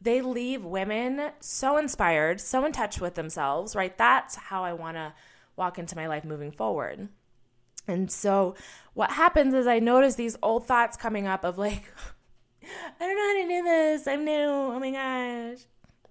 They 0.00 0.20
leave 0.20 0.64
women 0.64 1.30
so 1.40 1.76
inspired, 1.76 2.40
so 2.40 2.64
in 2.64 2.72
touch 2.72 3.00
with 3.00 3.14
themselves, 3.14 3.74
right? 3.74 3.96
That's 3.96 4.36
how 4.36 4.64
I 4.64 4.74
want 4.74 4.96
to 4.96 5.14
walk 5.56 5.78
into 5.78 5.96
my 5.96 6.06
life 6.06 6.24
moving 6.24 6.52
forward. 6.52 7.08
And 7.88 8.12
so 8.12 8.54
what 8.94 9.12
happens 9.12 9.54
is 9.54 9.66
I 9.66 9.78
notice 9.78 10.14
these 10.14 10.36
old 10.42 10.66
thoughts 10.66 10.96
coming 10.96 11.26
up 11.26 11.42
of 11.42 11.58
like, 11.58 11.82
I 12.62 13.06
don't 13.06 13.16
know 13.16 13.28
how 13.28 13.42
to 13.42 13.48
do 13.48 13.64
this. 13.64 14.06
I'm 14.06 14.24
new. 14.24 14.48
Oh 14.48 14.78
my 14.78 14.90
gosh. 14.90 15.64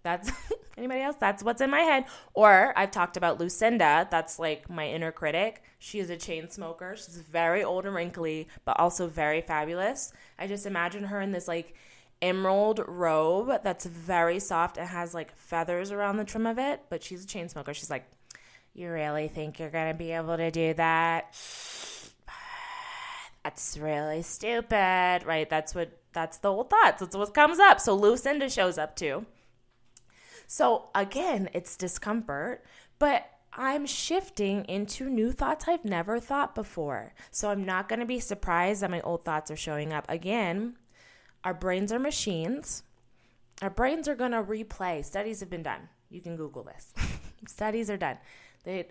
That's 0.04 0.32
anybody 0.78 1.02
else? 1.02 1.16
That's 1.20 1.44
what's 1.44 1.62
in 1.62 1.70
my 1.70 1.82
head. 1.82 2.06
Or 2.34 2.74
I've 2.76 2.92
talked 2.92 3.18
about 3.18 3.40
Lucinda. 3.40 4.08
That's 4.10 4.40
like 4.40 4.70
my 4.70 4.88
inner 4.88 5.12
critic. 5.12 5.64
She 5.80 6.00
is 6.00 6.10
a 6.10 6.18
chain 6.18 6.50
smoker. 6.50 6.96
She's 6.96 7.18
very 7.18 7.64
old 7.64 7.86
and 7.86 7.96
wrinkly, 7.96 8.48
but 8.66 8.80
also 8.80 9.08
very 9.08 9.42
fabulous. 9.42 10.14
I 10.38 10.48
just 10.48 10.66
imagine 10.66 11.06
her 11.06 11.22
in 11.22 11.32
this 11.32 11.48
like 11.48 11.76
emerald 12.22 12.82
robe 12.88 13.64
that's 13.64 13.86
very 13.86 14.40
soft 14.40 14.78
and 14.78 14.88
has 14.88 15.14
like 15.14 15.36
feathers 15.36 15.92
around 15.92 16.18
the 16.18 16.24
trim 16.24 16.46
of 16.46 16.60
it, 16.60 16.82
but 16.90 17.04
she's 17.04 17.24
a 17.24 17.28
chain 17.28 17.50
smoker. 17.50 17.74
She's 17.74 17.90
like, 17.90 18.06
You 18.74 18.92
really 18.92 19.28
think 19.28 19.60
you're 19.60 19.70
going 19.70 19.92
to 19.92 19.98
be 19.98 20.12
able 20.12 20.38
to 20.38 20.52
do 20.52 20.74
that? 20.76 21.34
That's 23.44 23.76
really 23.76 24.22
stupid, 24.22 25.24
right? 25.26 25.50
That's 25.50 25.74
what 25.74 25.98
that's 26.14 26.38
the 26.38 26.52
old 26.52 26.70
thoughts. 26.70 27.00
That's 27.00 27.16
what 27.16 27.34
comes 27.34 27.58
up. 27.58 27.80
So 27.80 27.96
Lucinda 27.96 28.50
shows 28.50 28.78
up 28.78 28.96
too. 28.96 29.26
So 30.52 30.90
again, 30.94 31.50
it's 31.54 31.78
discomfort, 31.78 32.66
but 33.00 33.26
I'm 33.54 33.86
shifting 33.86 34.66
into 34.66 35.10
new 35.10 35.32
thoughts 35.32 35.64
I've 35.66 35.86
never 35.86 36.20
thought 36.20 36.56
before. 36.56 37.14
So 37.32 37.50
I'm 37.50 37.64
not 37.64 37.88
going 37.88 38.02
to 38.02 38.06
be 38.06 38.20
surprised 38.20 38.82
that 38.82 38.92
my 38.92 39.00
old 39.00 39.24
thoughts 39.24 39.50
are 39.50 39.56
showing 39.56 39.94
up. 39.94 40.06
Again, 40.10 40.76
our 41.46 41.54
brains 41.54 41.94
are 41.94 42.00
machines. 42.00 42.84
Our 43.62 43.70
brains 43.70 44.10
are 44.10 44.16
going 44.16 44.34
to 44.34 44.44
replay. 44.44 45.06
Studies 45.06 45.40
have 45.40 45.50
been 45.50 45.64
done. 45.64 45.88
You 46.10 46.20
can 46.20 46.36
Google 46.36 46.66
this. 46.66 46.94
Studies 47.48 47.90
are 47.90 47.96
done. 47.96 48.18
They, 48.66 48.90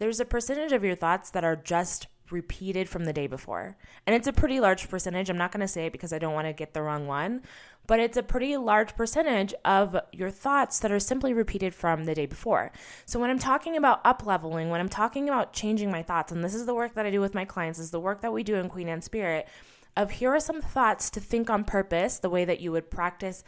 there's 0.00 0.20
a 0.20 0.26
percentage 0.26 0.72
of 0.72 0.84
your 0.84 0.96
thoughts 0.96 1.30
that 1.30 1.44
are 1.44 1.56
just 1.56 2.08
repeated 2.30 2.88
from 2.90 3.04
the 3.04 3.12
day 3.12 3.26
before. 3.26 3.76
And 4.06 4.14
it's 4.14 4.26
a 4.26 4.32
pretty 4.32 4.60
large 4.60 4.88
percentage. 4.88 5.30
I'm 5.30 5.38
not 5.38 5.52
going 5.52 5.62
to 5.62 5.68
say 5.68 5.86
it 5.86 5.92
because 5.92 6.12
I 6.12 6.18
don't 6.18 6.34
want 6.34 6.46
to 6.46 6.52
get 6.52 6.74
the 6.74 6.82
wrong 6.82 7.06
one, 7.06 7.42
but 7.90 7.98
it's 7.98 8.16
a 8.16 8.22
pretty 8.22 8.56
large 8.56 8.94
percentage 8.94 9.52
of 9.64 9.96
your 10.12 10.30
thoughts 10.30 10.78
that 10.78 10.92
are 10.92 11.00
simply 11.00 11.34
repeated 11.34 11.74
from 11.74 12.04
the 12.04 12.14
day 12.14 12.24
before. 12.24 12.70
So 13.04 13.18
when 13.18 13.30
I'm 13.30 13.38
talking 13.40 13.76
about 13.76 14.00
up 14.04 14.24
leveling, 14.24 14.70
when 14.70 14.80
I'm 14.80 14.88
talking 14.88 15.28
about 15.28 15.52
changing 15.52 15.90
my 15.90 16.04
thoughts, 16.04 16.30
and 16.30 16.44
this 16.44 16.54
is 16.54 16.66
the 16.66 16.74
work 16.74 16.94
that 16.94 17.04
I 17.04 17.10
do 17.10 17.20
with 17.20 17.34
my 17.34 17.44
clients, 17.44 17.80
is 17.80 17.90
the 17.90 17.98
work 17.98 18.20
that 18.20 18.32
we 18.32 18.44
do 18.44 18.54
in 18.54 18.68
Queen 18.68 18.88
Anne 18.88 19.02
Spirit 19.02 19.48
of 19.96 20.12
here 20.12 20.32
are 20.32 20.38
some 20.38 20.62
thoughts 20.62 21.10
to 21.10 21.18
think 21.18 21.50
on 21.50 21.64
purpose, 21.64 22.20
the 22.20 22.30
way 22.30 22.44
that 22.44 22.60
you 22.60 22.70
would 22.70 22.92
practice 22.92 23.42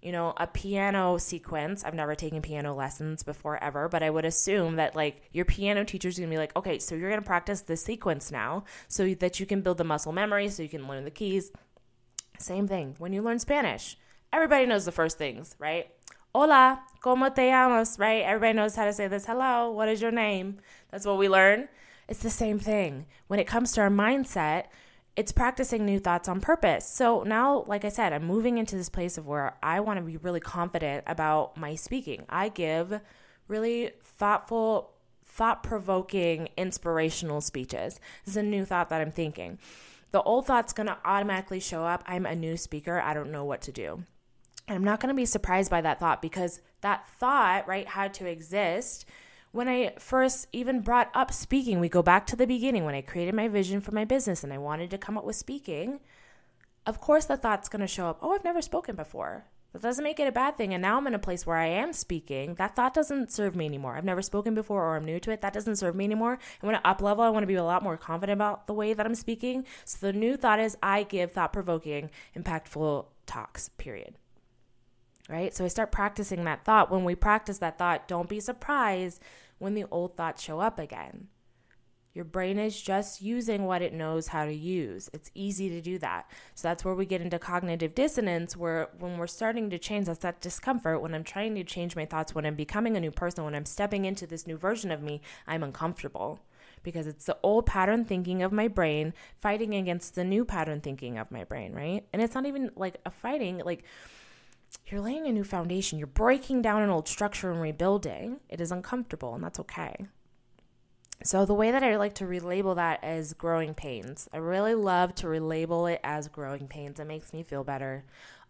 you 0.00 0.12
know, 0.12 0.32
a 0.36 0.46
piano 0.46 1.18
sequence. 1.18 1.82
I've 1.82 1.94
never 1.94 2.14
taken 2.14 2.40
piano 2.40 2.74
lessons 2.74 3.24
before 3.24 3.62
ever, 3.62 3.88
but 3.88 4.02
I 4.02 4.10
would 4.10 4.24
assume 4.24 4.76
that 4.76 4.94
like 4.94 5.22
your 5.32 5.44
piano 5.44 5.84
teacher's 5.84 6.18
gonna 6.18 6.30
be 6.30 6.38
like, 6.38 6.54
okay, 6.54 6.78
so 6.78 6.94
you're 6.94 7.10
gonna 7.10 7.22
practice 7.22 7.62
this 7.62 7.82
sequence 7.82 8.30
now 8.30 8.64
so 8.86 9.12
that 9.14 9.40
you 9.40 9.46
can 9.46 9.60
build 9.60 9.78
the 9.78 9.84
muscle 9.84 10.12
memory, 10.12 10.48
so 10.50 10.62
you 10.62 10.68
can 10.68 10.86
learn 10.86 11.04
the 11.04 11.10
keys. 11.10 11.50
Same 12.38 12.68
thing 12.68 12.94
when 12.98 13.12
you 13.12 13.22
learn 13.22 13.38
Spanish. 13.38 13.98
Everybody 14.32 14.66
knows 14.66 14.84
the 14.84 14.92
first 14.92 15.18
things, 15.18 15.56
right? 15.58 15.88
Hola, 16.34 16.82
¿cómo 17.02 17.34
te 17.34 17.48
llamas? 17.48 17.98
Right? 17.98 18.22
Everybody 18.22 18.52
knows 18.52 18.76
how 18.76 18.84
to 18.84 18.92
say 18.92 19.08
this. 19.08 19.26
Hello, 19.26 19.70
what 19.70 19.88
is 19.88 20.00
your 20.00 20.12
name? 20.12 20.58
That's 20.90 21.06
what 21.06 21.18
we 21.18 21.28
learn. 21.28 21.68
It's 22.08 22.22
the 22.22 22.30
same 22.30 22.58
thing. 22.58 23.06
When 23.26 23.40
it 23.40 23.46
comes 23.46 23.72
to 23.72 23.80
our 23.80 23.90
mindset, 23.90 24.66
it's 25.16 25.32
practicing 25.32 25.84
new 25.84 25.98
thoughts 25.98 26.28
on 26.28 26.40
purpose. 26.40 26.86
So 26.86 27.24
now, 27.24 27.64
like 27.66 27.84
I 27.84 27.88
said, 27.88 28.12
I'm 28.12 28.24
moving 28.24 28.56
into 28.56 28.76
this 28.76 28.88
place 28.88 29.18
of 29.18 29.26
where 29.26 29.56
I 29.62 29.80
want 29.80 29.98
to 29.98 30.04
be 30.04 30.16
really 30.16 30.38
confident 30.38 31.02
about 31.08 31.56
my 31.56 31.74
speaking. 31.74 32.24
I 32.28 32.50
give 32.50 33.00
really 33.48 33.90
thoughtful, 34.00 34.92
thought 35.24 35.64
provoking, 35.64 36.50
inspirational 36.56 37.40
speeches. 37.40 37.98
This 38.24 38.34
is 38.34 38.36
a 38.36 38.42
new 38.44 38.64
thought 38.64 38.90
that 38.90 39.00
I'm 39.00 39.10
thinking. 39.10 39.58
The 40.10 40.22
old 40.22 40.46
thought's 40.46 40.72
going 40.72 40.86
to 40.86 40.98
automatically 41.04 41.60
show 41.60 41.84
up. 41.84 42.02
I'm 42.06 42.26
a 42.26 42.34
new 42.34 42.56
speaker. 42.56 43.00
I 43.00 43.14
don't 43.14 43.32
know 43.32 43.44
what 43.44 43.60
to 43.62 43.72
do. 43.72 44.04
And 44.66 44.76
I'm 44.76 44.84
not 44.84 45.00
going 45.00 45.08
to 45.08 45.16
be 45.16 45.26
surprised 45.26 45.70
by 45.70 45.80
that 45.80 46.00
thought 46.00 46.22
because 46.22 46.60
that 46.80 47.08
thought, 47.18 47.66
right, 47.68 47.86
had 47.86 48.14
to 48.14 48.26
exist 48.26 49.06
when 49.52 49.68
I 49.68 49.94
first 49.98 50.46
even 50.52 50.80
brought 50.80 51.10
up 51.14 51.32
speaking, 51.32 51.80
we 51.80 51.88
go 51.88 52.02
back 52.02 52.26
to 52.26 52.36
the 52.36 52.46
beginning 52.46 52.84
when 52.84 52.94
I 52.94 53.00
created 53.00 53.34
my 53.34 53.48
vision 53.48 53.80
for 53.80 53.92
my 53.92 54.04
business 54.04 54.44
and 54.44 54.52
I 54.52 54.58
wanted 54.58 54.90
to 54.90 54.98
come 54.98 55.16
up 55.16 55.24
with 55.24 55.36
speaking. 55.36 56.00
Of 56.86 57.00
course, 57.00 57.24
the 57.24 57.36
thought's 57.36 57.68
going 57.68 57.80
to 57.80 57.86
show 57.86 58.08
up, 58.08 58.18
oh, 58.22 58.32
I've 58.32 58.44
never 58.44 58.62
spoken 58.62 58.96
before. 58.96 59.46
That 59.72 59.82
doesn't 59.82 60.04
make 60.04 60.18
it 60.18 60.26
a 60.26 60.32
bad 60.32 60.56
thing. 60.56 60.72
And 60.72 60.80
now 60.80 60.96
I'm 60.96 61.06
in 61.06 61.14
a 61.14 61.18
place 61.18 61.46
where 61.46 61.56
I 61.56 61.66
am 61.66 61.92
speaking. 61.92 62.54
That 62.54 62.74
thought 62.74 62.94
doesn't 62.94 63.30
serve 63.30 63.54
me 63.54 63.66
anymore. 63.66 63.96
I've 63.96 64.04
never 64.04 64.22
spoken 64.22 64.54
before 64.54 64.82
or 64.82 64.96
I'm 64.96 65.04
new 65.04 65.20
to 65.20 65.30
it. 65.30 65.42
That 65.42 65.52
doesn't 65.52 65.76
serve 65.76 65.94
me 65.94 66.04
anymore. 66.04 66.38
I 66.62 66.66
want 66.66 66.82
to 66.82 66.88
up 66.88 67.02
level, 67.02 67.22
I 67.22 67.30
want 67.30 67.42
to 67.42 67.48
be 67.48 67.54
a 67.54 67.64
lot 67.64 67.82
more 67.82 67.96
confident 67.96 68.36
about 68.36 68.66
the 68.66 68.74
way 68.74 68.94
that 68.94 69.04
I'm 69.04 69.14
speaking. 69.14 69.64
So 69.84 70.06
the 70.06 70.12
new 70.12 70.36
thought 70.36 70.58
is 70.60 70.76
I 70.82 71.02
give 71.02 71.32
thought 71.32 71.52
provoking, 71.52 72.10
impactful 72.36 73.06
talks, 73.26 73.68
period 73.76 74.14
right? 75.28 75.54
So 75.54 75.64
I 75.64 75.68
start 75.68 75.92
practicing 75.92 76.44
that 76.44 76.64
thought. 76.64 76.90
When 76.90 77.04
we 77.04 77.14
practice 77.14 77.58
that 77.58 77.78
thought, 77.78 78.08
don't 78.08 78.28
be 78.28 78.40
surprised 78.40 79.22
when 79.58 79.74
the 79.74 79.84
old 79.90 80.16
thoughts 80.16 80.42
show 80.42 80.60
up 80.60 80.78
again. 80.78 81.28
Your 82.18 82.24
brain 82.24 82.58
is 82.58 82.82
just 82.82 83.22
using 83.22 83.64
what 83.64 83.80
it 83.80 83.92
knows 83.92 84.26
how 84.26 84.44
to 84.44 84.52
use. 84.52 85.08
It's 85.12 85.30
easy 85.36 85.68
to 85.68 85.80
do 85.80 85.98
that. 85.98 86.28
So 86.56 86.66
that's 86.66 86.84
where 86.84 86.96
we 86.96 87.06
get 87.06 87.20
into 87.20 87.38
cognitive 87.38 87.94
dissonance, 87.94 88.56
where 88.56 88.88
when 88.98 89.18
we're 89.18 89.28
starting 89.28 89.70
to 89.70 89.78
change, 89.78 90.06
that's 90.06 90.18
that 90.18 90.40
discomfort. 90.40 91.00
When 91.00 91.14
I'm 91.14 91.22
trying 91.22 91.54
to 91.54 91.62
change 91.62 91.94
my 91.94 92.06
thoughts, 92.06 92.34
when 92.34 92.44
I'm 92.44 92.56
becoming 92.56 92.96
a 92.96 93.00
new 93.00 93.12
person, 93.12 93.44
when 93.44 93.54
I'm 93.54 93.64
stepping 93.64 94.04
into 94.04 94.26
this 94.26 94.48
new 94.48 94.56
version 94.56 94.90
of 94.90 95.00
me, 95.00 95.20
I'm 95.46 95.62
uncomfortable 95.62 96.40
because 96.82 97.06
it's 97.06 97.26
the 97.26 97.38
old 97.44 97.66
pattern 97.66 98.04
thinking 98.04 98.42
of 98.42 98.50
my 98.50 98.66
brain 98.66 99.14
fighting 99.40 99.76
against 99.76 100.16
the 100.16 100.24
new 100.24 100.44
pattern 100.44 100.80
thinking 100.80 101.18
of 101.18 101.30
my 101.30 101.44
brain, 101.44 101.72
right? 101.72 102.04
And 102.12 102.20
it's 102.20 102.34
not 102.34 102.46
even 102.46 102.72
like 102.74 102.96
a 103.06 103.12
fighting, 103.12 103.62
like, 103.64 103.84
you're 104.88 105.00
laying 105.00 105.28
a 105.28 105.32
new 105.32 105.44
foundation. 105.44 105.98
You're 105.98 106.08
breaking 106.08 106.62
down 106.62 106.82
an 106.82 106.90
old 106.90 107.06
structure 107.06 107.52
and 107.52 107.60
rebuilding. 107.60 108.40
It 108.48 108.60
is 108.60 108.72
uncomfortable, 108.72 109.36
and 109.36 109.44
that's 109.44 109.60
okay. 109.60 110.08
So, 111.24 111.44
the 111.44 111.54
way 111.54 111.72
that 111.72 111.82
I 111.82 111.96
like 111.96 112.14
to 112.16 112.24
relabel 112.24 112.76
that 112.76 113.02
is 113.02 113.34
growing 113.34 113.74
pains. 113.74 114.28
I 114.32 114.36
really 114.36 114.74
love 114.74 115.14
to 115.16 115.26
relabel 115.26 115.92
it 115.92 116.00
as 116.04 116.28
growing 116.28 116.68
pains. 116.68 117.00
It 117.00 117.06
makes 117.06 117.32
me 117.32 117.42
feel 117.42 117.64
better. 117.64 118.04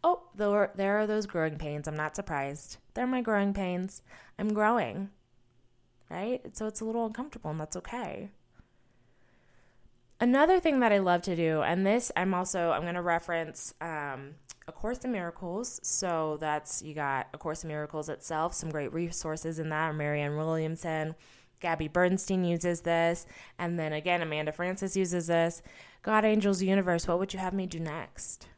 Oh, 0.05 0.25
there, 0.35 0.99
are 0.99 1.07
those 1.07 1.27
growing 1.27 1.57
pains. 1.57 1.89
I'm 1.89 1.97
not 1.97 2.15
surprised. 2.15 2.77
They're 2.95 3.07
my 3.07 3.23
growing 3.23 3.55
pains. 3.55 4.03
I'm 4.39 4.53
growing, 4.53 5.11
right? 6.11 6.43
So, 6.55 6.67
it's 6.67 6.81
a 6.81 6.85
little 6.85 7.07
uncomfortable, 7.07 7.51
and 7.51 7.59
that's 7.59 7.77
okay. 7.77 8.31
Another 10.21 10.61
thing 10.61 10.81
that 10.81 10.93
I 10.93 10.99
love 10.99 11.23
to 11.23 11.37
do, 11.37 11.63
and 11.63 11.87
this 11.87 12.13
I'm 12.17 12.35
also, 12.35 12.73
I'm 12.73 12.83
going 12.83 12.95
to 12.95 13.03
reference 13.03 13.73
um, 13.81 14.35
a 14.69 14.73
Course 14.73 14.99
in 14.99 15.11
Miracles. 15.11 15.81
So 15.83 16.37
that's 16.41 16.83
you 16.83 16.95
got 16.95 17.29
A 17.33 17.39
Course 17.39 17.65
in 17.65 17.69
Miracles 17.69 18.09
itself, 18.09 18.55
some 18.55 18.71
great 18.71 18.93
resources 18.93 19.59
in 19.59 19.71
that. 19.71 19.95
Marianne 19.95 20.37
Williamson, 20.37 21.15
Gabby 21.61 21.89
Bernstein 21.89 22.45
uses 22.45 22.83
this, 22.83 23.27
and 23.59 23.79
then 23.79 23.93
again 23.93 24.23
Amanda 24.23 24.53
Frances 24.53 24.97
uses 24.97 25.27
this. 25.27 25.63
God, 26.03 26.25
angels, 26.25 26.63
universe, 26.63 27.09
what 27.09 27.19
would 27.19 27.33
you 27.33 27.39
have 27.39 27.53
me 27.53 27.67
do 27.67 27.81
next? 27.81 28.49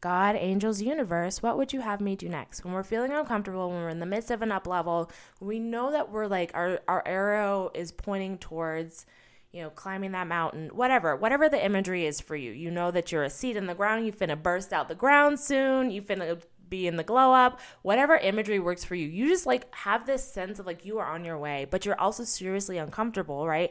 God, 0.00 0.34
angels, 0.34 0.82
universe, 0.82 1.42
what 1.42 1.56
would 1.56 1.72
you 1.72 1.80
have 1.80 2.00
me 2.00 2.16
do 2.16 2.28
next? 2.28 2.64
When 2.64 2.74
we're 2.74 2.82
feeling 2.82 3.12
uncomfortable, 3.12 3.70
when 3.70 3.82
we're 3.82 3.88
in 3.88 4.00
the 4.00 4.06
midst 4.06 4.32
of 4.32 4.42
an 4.42 4.50
up 4.50 4.66
level, 4.66 5.10
we 5.40 5.60
know 5.60 5.92
that 5.92 6.10
we're 6.10 6.26
like 6.26 6.50
our 6.54 6.80
our 6.88 7.06
arrow 7.06 7.70
is 7.74 7.92
pointing 7.92 8.38
towards 8.38 9.06
you 9.52 9.62
know, 9.62 9.70
climbing 9.70 10.12
that 10.12 10.26
mountain, 10.26 10.70
whatever, 10.72 11.14
whatever 11.14 11.46
the 11.48 11.62
imagery 11.62 12.06
is 12.06 12.20
for 12.20 12.34
you. 12.34 12.50
You 12.52 12.70
know 12.70 12.90
that 12.90 13.12
you're 13.12 13.22
a 13.22 13.30
seed 13.30 13.56
in 13.56 13.66
the 13.66 13.74
ground, 13.74 14.06
you 14.06 14.12
finna 14.12 14.42
burst 14.42 14.72
out 14.72 14.88
the 14.88 14.94
ground 14.94 15.38
soon, 15.38 15.90
you 15.90 16.00
finna 16.00 16.42
be 16.72 16.88
in 16.88 16.96
the 16.96 17.04
glow 17.04 17.32
up, 17.32 17.60
whatever 17.82 18.16
imagery 18.16 18.58
works 18.58 18.84
for 18.84 18.96
you. 18.96 19.06
You 19.06 19.28
just 19.28 19.46
like 19.46 19.72
have 19.74 20.06
this 20.06 20.24
sense 20.24 20.58
of 20.58 20.66
like 20.66 20.84
you 20.84 20.98
are 20.98 21.06
on 21.06 21.24
your 21.24 21.38
way, 21.38 21.66
but 21.70 21.86
you're 21.86 22.00
also 22.00 22.24
seriously 22.24 22.78
uncomfortable, 22.78 23.46
right? 23.46 23.70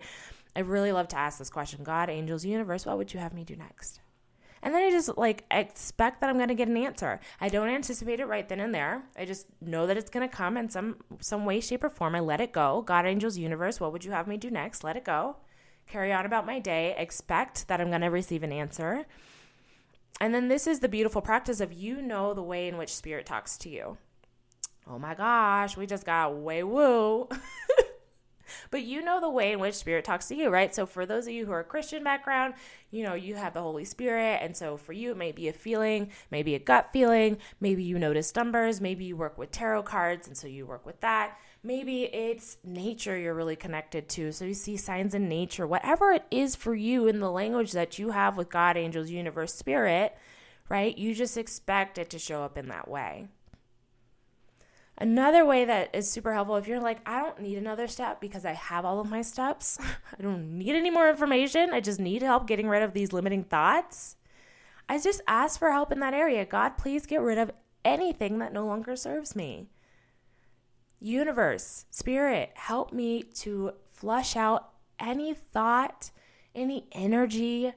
I 0.55 0.59
really 0.61 0.91
love 0.91 1.07
to 1.09 1.17
ask 1.17 1.37
this 1.37 1.49
question 1.49 1.83
God, 1.83 2.09
angels, 2.09 2.45
universe, 2.45 2.85
what 2.85 2.97
would 2.97 3.13
you 3.13 3.19
have 3.19 3.33
me 3.33 3.43
do 3.43 3.55
next? 3.55 3.99
And 4.63 4.75
then 4.75 4.83
I 4.83 4.91
just 4.91 5.17
like 5.17 5.43
expect 5.49 6.21
that 6.21 6.29
I'm 6.29 6.37
going 6.37 6.49
to 6.49 6.55
get 6.55 6.67
an 6.67 6.77
answer. 6.77 7.19
I 7.39 7.49
don't 7.49 7.67
anticipate 7.67 8.19
it 8.19 8.27
right 8.27 8.47
then 8.47 8.59
and 8.59 8.73
there. 8.73 9.03
I 9.17 9.25
just 9.25 9.47
know 9.59 9.87
that 9.87 9.97
it's 9.97 10.11
going 10.11 10.29
to 10.29 10.33
come 10.33 10.55
in 10.55 10.69
some 10.69 10.97
some 11.19 11.45
way 11.45 11.59
shape 11.59 11.83
or 11.83 11.89
form. 11.89 12.15
I 12.15 12.19
let 12.19 12.39
it 12.39 12.51
go. 12.51 12.83
God, 12.83 13.07
angels, 13.07 13.37
universe, 13.37 13.79
what 13.79 13.91
would 13.91 14.05
you 14.05 14.11
have 14.11 14.27
me 14.27 14.37
do 14.37 14.51
next? 14.51 14.83
Let 14.83 14.95
it 14.95 15.03
go 15.03 15.37
carry 15.91 16.13
on 16.13 16.25
about 16.25 16.45
my 16.45 16.59
day, 16.59 16.95
expect 16.97 17.67
that 17.67 17.81
I'm 17.81 17.89
going 17.89 18.01
to 18.01 18.07
receive 18.07 18.43
an 18.43 18.51
answer. 18.51 19.05
And 20.21 20.35
then 20.35 20.49
this 20.49 20.67
is 20.67 20.81
the 20.81 20.87
beautiful 20.87 21.23
practice 21.23 21.59
of 21.61 21.73
you 21.73 21.99
know 21.99 22.35
the 22.35 22.43
way 22.43 22.67
in 22.67 22.77
which 22.77 22.93
spirit 22.93 23.25
talks 23.25 23.57
to 23.57 23.69
you. 23.69 23.97
Oh 24.87 24.99
my 24.99 25.15
gosh, 25.15 25.75
we 25.75 25.87
just 25.87 26.05
got 26.05 26.37
way 26.37 26.61
woo. 26.61 27.27
but 28.69 28.83
you 28.83 29.01
know 29.01 29.19
the 29.19 29.31
way 29.31 29.51
in 29.51 29.57
which 29.59 29.73
spirit 29.73 30.05
talks 30.05 30.27
to 30.27 30.35
you, 30.35 30.49
right? 30.49 30.75
So 30.75 30.85
for 30.85 31.07
those 31.07 31.25
of 31.25 31.33
you 31.33 31.47
who 31.47 31.51
are 31.51 31.63
Christian 31.63 32.03
background, 32.03 32.53
you 32.91 33.01
know, 33.01 33.15
you 33.15 33.33
have 33.33 33.55
the 33.55 33.63
Holy 33.63 33.83
Spirit. 33.83 34.41
And 34.43 34.55
so 34.55 34.77
for 34.77 34.93
you, 34.93 35.09
it 35.09 35.17
may 35.17 35.31
be 35.31 35.47
a 35.47 35.53
feeling, 35.53 36.11
maybe 36.29 36.53
a 36.53 36.59
gut 36.59 36.89
feeling. 36.93 37.39
Maybe 37.59 37.83
you 37.83 37.97
notice 37.97 38.35
numbers. 38.35 38.79
Maybe 38.79 39.05
you 39.05 39.17
work 39.17 39.39
with 39.39 39.49
tarot 39.49 39.83
cards. 39.83 40.27
And 40.27 40.37
so 40.37 40.45
you 40.45 40.67
work 40.67 40.85
with 40.85 41.01
that. 41.01 41.35
Maybe 41.63 42.03
it's 42.05 42.57
nature 42.63 43.17
you're 43.17 43.35
really 43.35 43.55
connected 43.55 44.09
to. 44.09 44.31
So 44.31 44.45
you 44.45 44.55
see 44.55 44.77
signs 44.77 45.13
in 45.13 45.29
nature, 45.29 45.67
whatever 45.67 46.11
it 46.11 46.25
is 46.31 46.55
for 46.55 46.73
you 46.73 47.07
in 47.07 47.19
the 47.19 47.29
language 47.29 47.71
that 47.73 47.99
you 47.99 48.09
have 48.11 48.35
with 48.35 48.49
God, 48.49 48.77
angels, 48.77 49.11
universe, 49.11 49.53
spirit, 49.53 50.17
right? 50.69 50.97
You 50.97 51.13
just 51.13 51.37
expect 51.37 51.99
it 51.99 52.09
to 52.09 52.19
show 52.19 52.41
up 52.41 52.57
in 52.57 52.67
that 52.69 52.87
way. 52.87 53.27
Another 54.97 55.45
way 55.45 55.65
that 55.65 55.95
is 55.95 56.11
super 56.11 56.33
helpful 56.33 56.57
if 56.57 56.67
you're 56.67 56.79
like, 56.79 56.99
I 57.07 57.21
don't 57.21 57.41
need 57.41 57.57
another 57.57 57.87
step 57.87 58.21
because 58.21 58.45
I 58.45 58.53
have 58.53 58.85
all 58.85 58.99
of 58.99 59.09
my 59.09 59.21
steps, 59.21 59.79
I 60.19 60.21
don't 60.21 60.57
need 60.57 60.75
any 60.75 60.91
more 60.91 61.09
information, 61.09 61.71
I 61.73 61.79
just 61.79 61.99
need 61.99 62.21
help 62.21 62.47
getting 62.47 62.67
rid 62.67 62.83
of 62.83 62.93
these 62.93 63.11
limiting 63.11 63.43
thoughts. 63.43 64.17
I 64.87 64.99
just 64.99 65.21
ask 65.27 65.57
for 65.57 65.71
help 65.71 65.91
in 65.91 65.99
that 66.01 66.13
area. 66.13 66.45
God, 66.45 66.77
please 66.77 67.05
get 67.05 67.21
rid 67.21 67.37
of 67.37 67.51
anything 67.83 68.39
that 68.39 68.53
no 68.53 68.65
longer 68.65 68.95
serves 68.95 69.35
me. 69.35 69.69
Universe, 71.03 71.85
spirit, 71.89 72.51
help 72.53 72.93
me 72.93 73.23
to 73.23 73.71
flush 73.91 74.35
out 74.35 74.69
any 74.99 75.33
thought, 75.33 76.11
any 76.53 76.85
energy, 76.91 77.73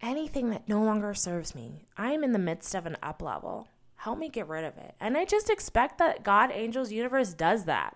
anything 0.00 0.48
that 0.48 0.66
no 0.66 0.82
longer 0.82 1.12
serves 1.12 1.54
me. 1.54 1.86
I 1.98 2.12
am 2.12 2.24
in 2.24 2.32
the 2.32 2.38
midst 2.38 2.74
of 2.74 2.86
an 2.86 2.96
up 3.02 3.20
level. 3.20 3.68
Help 3.96 4.18
me 4.18 4.30
get 4.30 4.48
rid 4.48 4.64
of 4.64 4.78
it. 4.78 4.94
And 5.00 5.18
I 5.18 5.26
just 5.26 5.50
expect 5.50 5.98
that 5.98 6.24
God, 6.24 6.50
angels, 6.50 6.90
universe 6.90 7.34
does 7.34 7.66
that, 7.66 7.94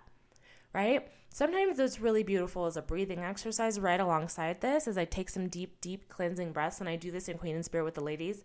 right? 0.75 1.09
Sometimes 1.31 1.79
it's 1.79 2.01
really 2.01 2.23
beautiful 2.23 2.67
as 2.67 2.77
a 2.77 2.83
breathing 2.83 3.21
exercise 3.21 3.81
right 3.81 4.01
alongside 4.01 4.61
this 4.61 4.87
as 4.87 4.99
I 4.99 5.07
take 5.07 5.31
some 5.31 5.49
deep, 5.49 5.81
deep 5.81 6.11
cleansing 6.11 6.53
breaths. 6.53 6.81
And 6.81 6.89
I 6.89 6.97
do 6.97 7.11
this 7.11 7.29
in 7.29 7.39
Queen 7.39 7.55
and 7.55 7.65
Spirit 7.65 7.85
with 7.85 7.95
the 7.95 8.03
ladies 8.03 8.45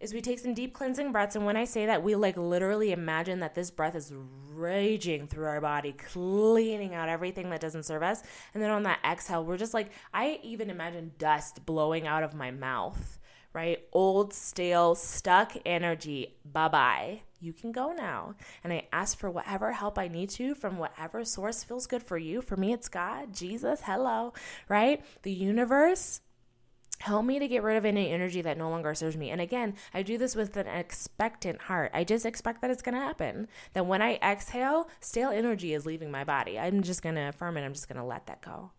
is 0.00 0.14
we 0.14 0.20
take 0.20 0.38
some 0.38 0.54
deep 0.54 0.72
cleansing 0.72 1.12
breaths 1.12 1.36
and 1.36 1.44
when 1.44 1.56
i 1.56 1.64
say 1.64 1.86
that 1.86 2.02
we 2.02 2.14
like 2.14 2.36
literally 2.36 2.92
imagine 2.92 3.40
that 3.40 3.54
this 3.54 3.70
breath 3.70 3.94
is 3.94 4.12
raging 4.60 5.26
through 5.26 5.46
our 5.46 5.60
body 5.60 5.92
cleaning 5.92 6.94
out 6.94 7.08
everything 7.08 7.50
that 7.50 7.60
doesn't 7.60 7.84
serve 7.84 8.02
us. 8.02 8.22
And 8.52 8.62
then 8.62 8.70
on 8.70 8.82
that 8.84 9.00
exhale 9.04 9.44
we're 9.44 9.56
just 9.56 9.74
like 9.74 9.90
i 10.12 10.38
even 10.42 10.70
imagine 10.70 11.12
dust 11.18 11.64
blowing 11.66 12.06
out 12.06 12.22
of 12.22 12.34
my 12.34 12.50
mouth 12.50 13.18
right? 13.52 13.80
Old 13.92 14.32
stale 14.32 14.94
stuck 14.94 15.56
energy. 15.66 16.36
Bye 16.44 16.68
bye 16.68 17.20
you 17.42 17.54
can 17.54 17.72
go 17.72 17.92
now. 17.92 18.34
And 18.62 18.72
i 18.72 18.86
ask 18.92 19.18
for 19.18 19.30
whatever 19.30 19.72
help 19.72 19.98
i 19.98 20.08
need 20.08 20.30
to 20.30 20.54
from 20.54 20.78
whatever 20.78 21.24
source 21.24 21.64
feels 21.64 21.86
good 21.86 22.02
for 22.02 22.18
you. 22.18 22.42
For 22.42 22.56
me 22.56 22.72
it's 22.72 22.88
god 22.88 23.32
jesus 23.32 23.80
hello 23.84 24.34
right? 24.68 25.02
The 25.22 25.32
universe 25.32 26.20
Help 27.00 27.24
me 27.24 27.38
to 27.38 27.48
get 27.48 27.62
rid 27.62 27.78
of 27.78 27.86
any 27.86 28.10
energy 28.10 28.42
that 28.42 28.58
no 28.58 28.68
longer 28.68 28.94
serves 28.94 29.16
me. 29.16 29.30
And 29.30 29.40
again, 29.40 29.74
I 29.94 30.02
do 30.02 30.18
this 30.18 30.36
with 30.36 30.54
an 30.58 30.66
expectant 30.66 31.62
heart. 31.62 31.90
I 31.94 32.04
just 32.04 32.26
expect 32.26 32.60
that 32.60 32.70
it's 32.70 32.82
going 32.82 32.94
to 32.94 33.00
happen. 33.00 33.48
That 33.72 33.86
when 33.86 34.02
I 34.02 34.16
exhale, 34.16 34.86
stale 35.00 35.30
energy 35.30 35.72
is 35.72 35.86
leaving 35.86 36.10
my 36.10 36.24
body. 36.24 36.58
I'm 36.58 36.82
just 36.82 37.02
going 37.02 37.14
to 37.14 37.28
affirm 37.28 37.56
it. 37.56 37.64
I'm 37.64 37.72
just 37.72 37.88
going 37.88 37.98
to 37.98 38.04
let 38.04 38.26
that 38.26 38.42
go. 38.42 38.72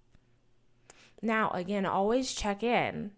Now, 1.24 1.50
again, 1.50 1.84
always 1.84 2.34
check 2.34 2.62
in. 2.62 3.12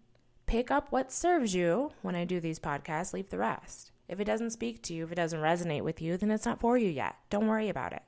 Pick 0.46 0.70
up 0.70 0.90
what 0.90 1.12
serves 1.12 1.54
you 1.54 1.92
when 2.00 2.14
I 2.14 2.24
do 2.24 2.40
these 2.40 2.58
podcasts, 2.58 3.12
leave 3.12 3.28
the 3.28 3.38
rest. 3.38 3.92
If 4.08 4.20
it 4.20 4.24
doesn't 4.24 4.50
speak 4.50 4.82
to 4.84 4.94
you, 4.94 5.04
if 5.04 5.12
it 5.12 5.16
doesn't 5.16 5.40
resonate 5.40 5.82
with 5.82 6.00
you, 6.00 6.16
then 6.16 6.30
it's 6.30 6.46
not 6.46 6.60
for 6.60 6.78
you 6.78 6.88
yet. 6.88 7.16
Don't 7.28 7.46
worry 7.46 7.68
about 7.68 7.92
it. 7.92 8.02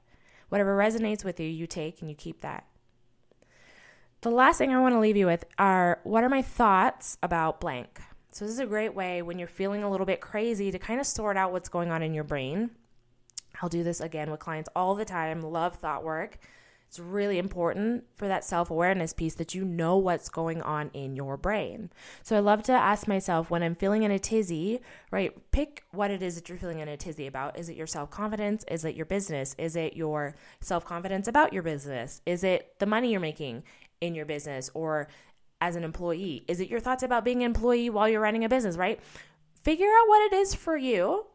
Whatever 0.48 0.76
resonates 0.76 1.24
with 1.24 1.40
you, 1.40 1.46
you 1.46 1.66
take 1.66 2.00
and 2.00 2.10
you 2.10 2.16
keep 2.16 2.40
that. 2.40 2.66
The 4.26 4.32
last 4.32 4.58
thing 4.58 4.74
I 4.74 4.80
want 4.80 4.92
to 4.92 4.98
leave 4.98 5.16
you 5.16 5.26
with 5.26 5.44
are 5.56 6.00
what 6.02 6.24
are 6.24 6.28
my 6.28 6.42
thoughts 6.42 7.16
about 7.22 7.60
blank? 7.60 8.00
So, 8.32 8.44
this 8.44 8.54
is 8.54 8.58
a 8.58 8.66
great 8.66 8.92
way 8.92 9.22
when 9.22 9.38
you're 9.38 9.46
feeling 9.46 9.84
a 9.84 9.88
little 9.88 10.04
bit 10.04 10.20
crazy 10.20 10.72
to 10.72 10.80
kind 10.80 10.98
of 10.98 11.06
sort 11.06 11.36
out 11.36 11.52
what's 11.52 11.68
going 11.68 11.92
on 11.92 12.02
in 12.02 12.12
your 12.12 12.24
brain. 12.24 12.70
I'll 13.62 13.68
do 13.68 13.84
this 13.84 14.00
again 14.00 14.32
with 14.32 14.40
clients 14.40 14.68
all 14.74 14.96
the 14.96 15.04
time. 15.04 15.42
Love 15.42 15.76
thought 15.76 16.02
work. 16.02 16.40
It's 16.88 16.98
really 16.98 17.38
important 17.38 18.04
for 18.16 18.26
that 18.26 18.44
self 18.44 18.68
awareness 18.68 19.12
piece 19.12 19.34
that 19.34 19.54
you 19.54 19.64
know 19.64 19.96
what's 19.96 20.28
going 20.28 20.60
on 20.62 20.90
in 20.92 21.14
your 21.14 21.36
brain. 21.36 21.90
So 22.24 22.36
I 22.36 22.40
love 22.40 22.62
to 22.64 22.72
ask 22.72 23.06
myself 23.06 23.48
when 23.48 23.62
I'm 23.62 23.74
feeling 23.76 24.02
in 24.02 24.10
a 24.10 24.18
tizzy, 24.18 24.80
right? 25.12 25.32
Pick 25.52 25.84
what 25.92 26.10
it 26.10 26.20
is 26.20 26.34
that 26.34 26.48
you're 26.48 26.58
feeling 26.58 26.80
in 26.80 26.88
a 26.88 26.96
tizzy 26.96 27.28
about. 27.28 27.58
Is 27.58 27.68
it 27.68 27.76
your 27.76 27.86
self 27.86 28.10
confidence? 28.10 28.64
Is 28.68 28.84
it 28.84 28.96
your 28.96 29.06
business? 29.06 29.54
Is 29.56 29.76
it 29.76 29.94
your 29.94 30.34
self 30.60 30.84
confidence 30.84 31.28
about 31.28 31.52
your 31.52 31.62
business? 31.62 32.22
Is 32.26 32.42
it 32.42 32.78
the 32.80 32.86
money 32.86 33.12
you're 33.12 33.20
making? 33.20 33.62
In 34.00 34.14
your 34.14 34.26
business 34.26 34.70
or 34.74 35.08
as 35.60 35.76
an 35.76 35.84
employee? 35.84 36.44
Is 36.48 36.60
it 36.60 36.68
your 36.68 36.80
thoughts 36.80 37.02
about 37.02 37.24
being 37.24 37.42
an 37.42 37.46
employee 37.46 37.90
while 37.90 38.08
you're 38.08 38.20
running 38.20 38.44
a 38.44 38.48
business, 38.48 38.76
right? 38.76 39.00
Figure 39.62 39.86
out 39.86 40.08
what 40.08 40.32
it 40.32 40.36
is 40.36 40.54
for 40.54 40.76
you. 40.76 41.26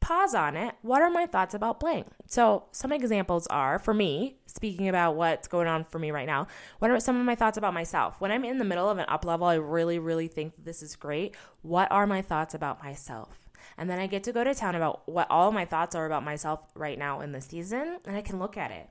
Pause 0.00 0.34
on 0.36 0.56
it. 0.56 0.74
What 0.82 1.02
are 1.02 1.10
my 1.10 1.26
thoughts 1.26 1.52
about 1.52 1.80
blank? 1.80 2.06
So, 2.28 2.66
some 2.70 2.92
examples 2.92 3.48
are 3.48 3.80
for 3.80 3.92
me, 3.92 4.36
speaking 4.46 4.88
about 4.88 5.16
what's 5.16 5.48
going 5.48 5.66
on 5.66 5.82
for 5.82 5.98
me 5.98 6.12
right 6.12 6.26
now. 6.26 6.46
What 6.78 6.92
are 6.92 7.00
some 7.00 7.18
of 7.18 7.26
my 7.26 7.34
thoughts 7.34 7.58
about 7.58 7.74
myself? 7.74 8.20
When 8.20 8.30
I'm 8.30 8.44
in 8.44 8.58
the 8.58 8.64
middle 8.64 8.88
of 8.88 8.98
an 8.98 9.06
up 9.08 9.24
level, 9.24 9.48
I 9.48 9.54
really, 9.54 9.98
really 9.98 10.28
think 10.28 10.52
this 10.62 10.80
is 10.80 10.94
great. 10.94 11.34
What 11.62 11.90
are 11.90 12.06
my 12.06 12.22
thoughts 12.22 12.54
about 12.54 12.82
myself? 12.84 13.50
And 13.76 13.90
then 13.90 13.98
I 13.98 14.06
get 14.06 14.22
to 14.24 14.32
go 14.32 14.44
to 14.44 14.54
town 14.54 14.76
about 14.76 15.02
what 15.08 15.28
all 15.28 15.50
my 15.50 15.64
thoughts 15.64 15.96
are 15.96 16.06
about 16.06 16.24
myself 16.24 16.60
right 16.74 16.98
now 16.98 17.20
in 17.20 17.32
the 17.32 17.40
season, 17.40 17.98
and 18.06 18.16
I 18.16 18.22
can 18.22 18.38
look 18.38 18.56
at 18.56 18.70
it. 18.70 18.88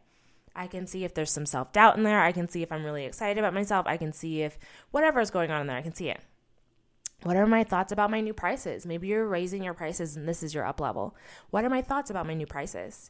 I 0.56 0.68
can 0.68 0.88
see 0.88 1.04
if 1.04 1.14
there's 1.14 1.32
some 1.32 1.46
self 1.46 1.72
doubt 1.74 1.98
in 1.98 2.04
there. 2.04 2.22
I 2.22 2.32
can 2.32 2.48
see 2.48 2.64
if 2.64 2.72
I'm 2.72 2.86
really 2.86 3.06
excited 3.06 3.38
about 3.38 3.54
myself. 3.54 3.86
I 3.88 3.98
can 3.98 4.14
see 4.14 4.42
if 4.42 4.58
whatever 4.92 5.20
is 5.20 5.32
going 5.32 5.52
on 5.52 5.62
in 5.62 5.68
there, 5.68 5.78
I 5.78 5.82
can 5.82 5.94
see 5.94 6.10
it. 6.10 6.22
What 7.24 7.38
are 7.38 7.48
my 7.48 7.64
thoughts 7.64 7.92
about 7.92 8.12
my 8.12 8.22
new 8.22 8.34
prices? 8.34 8.86
Maybe 8.86 9.08
you're 9.08 9.28
raising 9.28 9.64
your 9.64 9.74
prices 9.74 10.16
and 10.16 10.28
this 10.28 10.44
is 10.44 10.54
your 10.54 10.66
up 10.66 10.80
level. 10.80 11.16
What 11.50 11.66
are 11.66 11.70
my 11.70 11.82
thoughts 11.82 12.10
about 12.10 12.28
my 12.28 12.34
new 12.34 12.46
prices? 12.46 13.10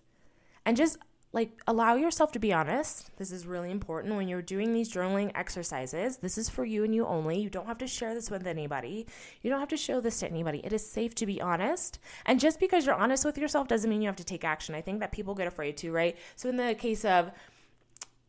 And 0.65 0.77
just 0.77 0.97
like 1.35 1.61
allow 1.67 1.95
yourself 1.95 2.31
to 2.31 2.39
be 2.39 2.53
honest. 2.53 3.11
This 3.17 3.29
is 3.29 3.45
really 3.45 3.69
important 3.69 4.15
when 4.15 4.29
you're 4.29 4.41
doing 4.41 4.73
these 4.73 4.89
journaling 4.89 5.33
exercises. 5.35 6.15
This 6.17 6.37
is 6.37 6.49
for 6.49 6.63
you 6.63 6.85
and 6.85 6.95
you 6.95 7.05
only. 7.05 7.37
You 7.41 7.49
don't 7.49 7.67
have 7.67 7.77
to 7.79 7.87
share 7.87 8.15
this 8.15 8.31
with 8.31 8.47
anybody. 8.47 9.05
You 9.41 9.49
don't 9.49 9.59
have 9.59 9.67
to 9.69 9.77
show 9.77 9.99
this 9.99 10.21
to 10.21 10.29
anybody. 10.29 10.61
It 10.63 10.71
is 10.71 10.89
safe 10.89 11.13
to 11.15 11.25
be 11.25 11.41
honest. 11.41 11.99
And 12.25 12.39
just 12.39 12.57
because 12.57 12.85
you're 12.85 12.95
honest 12.95 13.25
with 13.25 13.37
yourself 13.37 13.67
doesn't 13.67 13.89
mean 13.89 14.01
you 14.01 14.07
have 14.07 14.15
to 14.15 14.23
take 14.23 14.45
action. 14.45 14.75
I 14.75 14.81
think 14.81 15.01
that 15.01 15.11
people 15.11 15.35
get 15.35 15.45
afraid 15.45 15.75
to 15.77 15.91
right? 15.91 16.17
So 16.37 16.47
in 16.47 16.55
the 16.55 16.73
case 16.73 17.03
of 17.03 17.31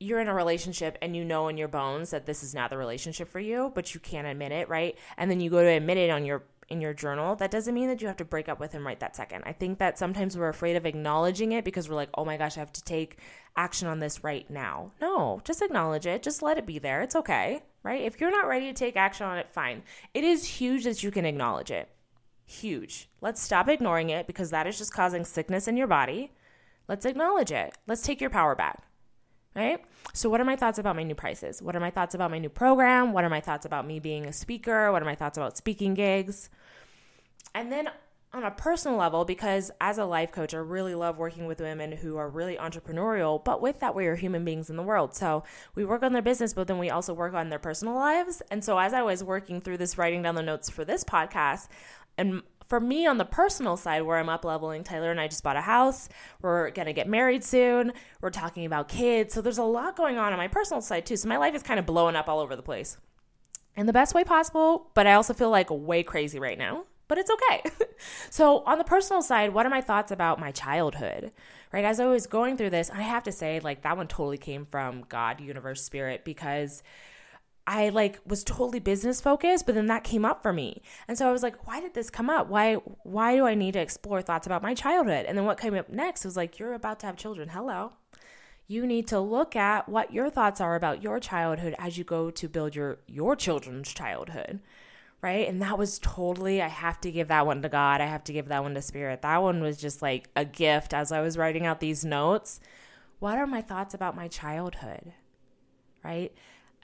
you're 0.01 0.21
in 0.21 0.29
a 0.29 0.35
relationship 0.35 0.99
and 1.01 1.16
you 1.16 1.25
know 1.25 1.47
in 1.47 1.57
your 1.57 1.69
bones 1.69 2.11
that 2.11 2.27
this 2.27 2.42
is 2.42 2.55
not 2.55 2.71
the 2.71 2.77
relationship 2.77 3.29
for 3.29 3.40
you, 3.40 3.71
but 3.75 3.95
you 3.95 4.01
can't 4.01 4.27
admit 4.27 4.51
it, 4.51 4.69
right? 4.69 4.99
And 5.16 5.31
then 5.31 5.40
you 5.40 5.49
go 5.49 5.62
to 5.62 5.69
admit 5.69 5.97
it 5.97 6.11
on 6.11 6.25
your 6.25 6.42
in 6.68 6.81
your 6.81 6.94
journal, 6.94 7.37
that 7.37 7.50
doesn't 7.50 7.74
mean 7.74 7.88
that 7.88 8.00
you 8.00 8.09
have 8.09 8.16
to 8.16 8.24
break 8.24 8.48
up 8.48 8.59
with 8.59 8.72
him 8.72 8.87
right 8.87 8.98
that 9.00 9.16
second. 9.16 9.44
I 9.46 9.52
think 9.52 9.79
that 9.79 9.98
sometimes 9.98 10.37
we're 10.37 10.48
afraid 10.48 10.76
of 10.76 10.87
acknowledging 10.87 11.52
it 11.52 11.64
because 11.64 11.88
we're 11.88 11.96
like, 11.96 12.11
oh 12.14 12.24
my 12.24 12.37
gosh, 12.37 12.57
I 12.57 12.61
have 12.61 12.72
to 12.72 12.83
take 12.83 13.18
action 13.57 13.88
on 13.88 14.00
this 14.00 14.24
right 14.24 14.48
now. 14.50 14.92
No, 15.00 15.40
just 15.44 15.62
acknowledge 15.62 16.07
it. 16.07 16.22
Just 16.22 16.42
let 16.42 16.59
it 16.59 16.66
be 16.66 16.79
there. 16.79 17.02
It's 17.02 17.16
okay, 17.16 17.62
right? 17.83 18.02
If 18.02 18.20
you're 18.20 18.31
not 18.31 18.48
ready 18.48 18.66
to 18.66 18.72
take 18.72 18.96
action 18.96 19.26
on 19.26 19.38
it, 19.38 19.48
fine. 19.48 19.83
It 20.14 20.24
is 20.24 20.44
huge 20.44 20.85
that 20.85 21.02
you 21.02 21.11
can 21.11 21.24
acknowledge 21.24 21.70
it. 21.70 21.88
Huge. 22.44 23.09
Let's 23.20 23.42
stop 23.42 23.68
ignoring 23.68 24.11
it 24.11 24.26
because 24.26 24.50
that 24.50 24.66
is 24.66 24.79
just 24.79 24.92
causing 24.92 25.24
sickness 25.24 25.68
in 25.68 25.76
your 25.76 25.88
body. 25.88 26.33
Let's 26.88 27.05
acknowledge 27.05 27.50
it. 27.50 27.76
Let's 27.87 28.02
take 28.02 28.20
your 28.20 28.31
power 28.31 28.55
back 28.55 28.86
right? 29.57 29.83
So, 30.12 30.29
what 30.29 30.40
are 30.40 30.45
my 30.45 30.55
thoughts 30.55 30.79
about 30.79 30.95
my 30.95 31.03
new 31.03 31.14
prices? 31.14 31.61
What 31.61 31.75
are 31.75 31.81
my 31.81 31.90
thoughts 31.90 32.14
about 32.14 32.31
my 32.31 32.38
new 32.38 32.49
program? 32.49 33.12
What 33.12 33.25
are 33.25 33.31
my 33.31 33.40
thoughts 33.40 33.66
about 33.66 33.87
me 33.87 33.99
being 33.99 34.27
a 34.27 34.33
speaker? 34.33 34.92
What 34.92 35.03
are 35.03 35.07
my 35.07 35.14
thoughts 35.14 35.38
about 35.38 35.57
speaking 35.57 35.95
gigs? 35.95 36.51
And 37.55 37.73
then 37.73 37.88
on 38.33 38.45
a 38.45 38.51
personal 38.51 38.99
level, 38.99 39.25
because 39.25 39.71
as 39.81 39.97
a 39.97 40.05
life 40.05 40.31
coach, 40.31 40.53
I 40.53 40.59
really 40.59 40.95
love 40.95 41.16
working 41.16 41.47
with 41.47 41.61
women 41.61 41.92
who 41.92 42.19
are 42.19 42.29
really 42.29 42.57
entrepreneurial, 42.57 43.42
but 43.42 43.62
with 43.62 43.81
that, 43.81 43.95
we 43.95 44.07
are 44.07 44.14
human 44.14 44.45
beings 44.45 44.69
in 44.69 44.77
the 44.77 44.83
world. 44.83 45.14
So 45.14 45.42
we 45.75 45.87
work 45.87 46.03
on 46.03 46.12
their 46.12 46.21
business, 46.21 46.53
but 46.53 46.66
then 46.66 46.79
we 46.79 46.90
also 46.90 47.14
work 47.14 47.33
on 47.33 47.49
their 47.49 47.59
personal 47.59 47.95
lives. 47.95 48.42
And 48.51 48.62
so 48.62 48.79
as 48.79 48.92
I 48.92 49.01
was 49.03 49.25
working 49.25 49.62
through 49.62 49.79
this, 49.79 49.97
writing 49.97 50.23
down 50.23 50.35
the 50.35 50.42
notes 50.42 50.69
for 50.69 50.85
this 50.85 51.03
podcast, 51.03 51.69
and 52.19 52.42
for 52.68 52.81
me 52.81 53.07
on 53.07 53.18
the 53.18 53.24
personal 53.24 53.76
side 53.76 54.02
where 54.02 54.18
i'm 54.18 54.29
up 54.29 54.44
leveling 54.44 54.85
tyler 54.85 55.11
and 55.11 55.20
i 55.20 55.29
just 55.29 55.42
bought 55.42 55.57
a 55.57 55.61
house 55.61 56.09
we're 56.42 56.70
going 56.70 56.87
to 56.87 56.92
get 56.92 57.09
married 57.09 57.44
soon 57.44 57.92
we're 58.20 58.31
talking 58.31 58.66
about 58.66 58.88
kids 58.88 59.35
so 59.35 59.40
there's 59.40 59.59
a 59.59 59.64
lot 59.64 59.96
going 59.96 60.18
on 60.18 60.33
on 60.33 60.38
my 60.38 60.48
personal 60.48 60.81
side 60.81 61.07
too 61.07 61.16
so 61.16 61.29
my 61.29 61.37
life 61.37 61.55
is 61.55 61.62
kind 61.62 61.79
of 61.79 61.87
blowing 61.87 62.16
up 62.16 62.29
all 62.29 62.40
over 62.40 62.57
the 62.57 62.62
place. 62.62 62.96
In 63.76 63.87
the 63.87 63.92
best 63.92 64.14
way 64.14 64.24
possible 64.24 64.90
but 64.94 65.07
i 65.07 65.14
also 65.14 65.35
feel 65.35 65.50
like 65.50 65.68
way 65.70 66.02
crazy 66.02 66.38
right 66.38 66.59
now 66.59 66.85
but 67.09 67.18
it's 67.18 67.31
okay. 67.31 67.62
So 68.31 68.64
on 68.64 68.79
the 68.79 68.85
personal 68.85 69.22
side 69.22 69.55
what 69.55 69.64
are 69.64 69.70
my 69.70 69.81
thoughts 69.81 70.11
about 70.11 70.40
my 70.40 70.50
childhood? 70.50 71.33
Right 71.72 71.85
as 71.85 72.00
i 72.00 72.07
was 72.07 72.26
going 72.26 72.57
through 72.57 72.70
this 72.70 72.90
i 72.90 73.02
have 73.02 73.24
to 73.24 73.33
say 73.33 73.61
like 73.61 73.83
that 73.83 73.96
one 73.96 74.09
totally 74.09 74.38
came 74.38 74.64
from 74.64 75.05
god 75.09 75.40
universe 75.40 75.83
spirit 75.83 76.24
because 76.24 76.83
I 77.66 77.88
like 77.88 78.20
was 78.24 78.44
totally 78.44 78.79
business 78.79 79.20
focused, 79.20 79.66
but 79.66 79.74
then 79.74 79.87
that 79.87 80.05
came 80.05 80.24
up 80.24 80.42
for 80.42 80.52
me. 80.52 80.83
And 81.09 81.18
so 81.18 81.29
I 81.29 81.33
was 81.33 81.42
like, 81.42 81.66
why 81.66 81.81
did 81.81 81.94
this 81.94 82.11
come 82.11 82.31
up? 82.31 82.48
Why 82.48 82.74
why 83.02 83.35
do 83.35 83.44
I 83.46 83.55
need 83.55 83.72
to 83.72 83.81
explore 83.81 84.22
thoughts 84.22 84.46
about 84.46 84.62
my 84.62 84.74
childhood? 84.74 85.26
And 85.26 85.37
then 85.37 85.44
what 85.44 85.61
came 85.61 85.74
up 85.74 85.88
next 85.88 86.24
was 86.24 86.37
like, 86.37 86.59
you're 86.59 86.74
about 86.74 87.00
to 87.00 87.07
have 87.07 87.16
children. 87.16 87.48
Hello. 87.48 87.92
You 88.68 88.87
need 88.87 89.07
to 89.09 89.20
look 89.20 89.55
at 89.57 89.88
what 89.88 90.12
your 90.12 90.31
thoughts 90.31 90.61
are 90.61 90.74
about 90.76 91.02
your 91.02 91.20
childhood 91.20 91.74
as 91.79 91.98
you 91.98 92.05
go 92.05 92.31
to 92.31 92.48
build 92.48 92.76
your 92.76 92.98
your 93.07 93.35
children's 93.35 93.92
childhood. 93.92 94.61
Right? 95.22 95.48
And 95.48 95.61
that 95.62 95.76
was 95.76 95.98
totally 95.98 96.62
I 96.62 96.68
have 96.68 97.00
to 97.00 97.11
give 97.11 97.29
that 97.29 97.46
one 97.46 97.62
to 97.62 97.68
God. 97.68 98.00
I 98.00 98.07
have 98.07 98.22
to 98.24 98.33
give 98.33 98.46
that 98.46 98.62
one 98.62 98.74
to 98.74 98.83
spirit. 98.83 99.22
That 99.22 99.42
one 99.42 99.61
was 99.61 99.76
just 99.76 100.02
like 100.02 100.29
a 100.37 100.44
gift 100.44 100.94
as 100.94 101.11
I 101.11 101.20
was 101.20 101.37
writing 101.37 101.66
out 101.66 101.81
these 101.81 102.05
notes. 102.05 102.61
What 103.18 103.38
are 103.38 103.46
my 103.46 103.62
thoughts 103.62 103.92
about 103.92 104.14
my 104.14 104.29
childhood? 104.29 105.14
Right? 106.05 106.33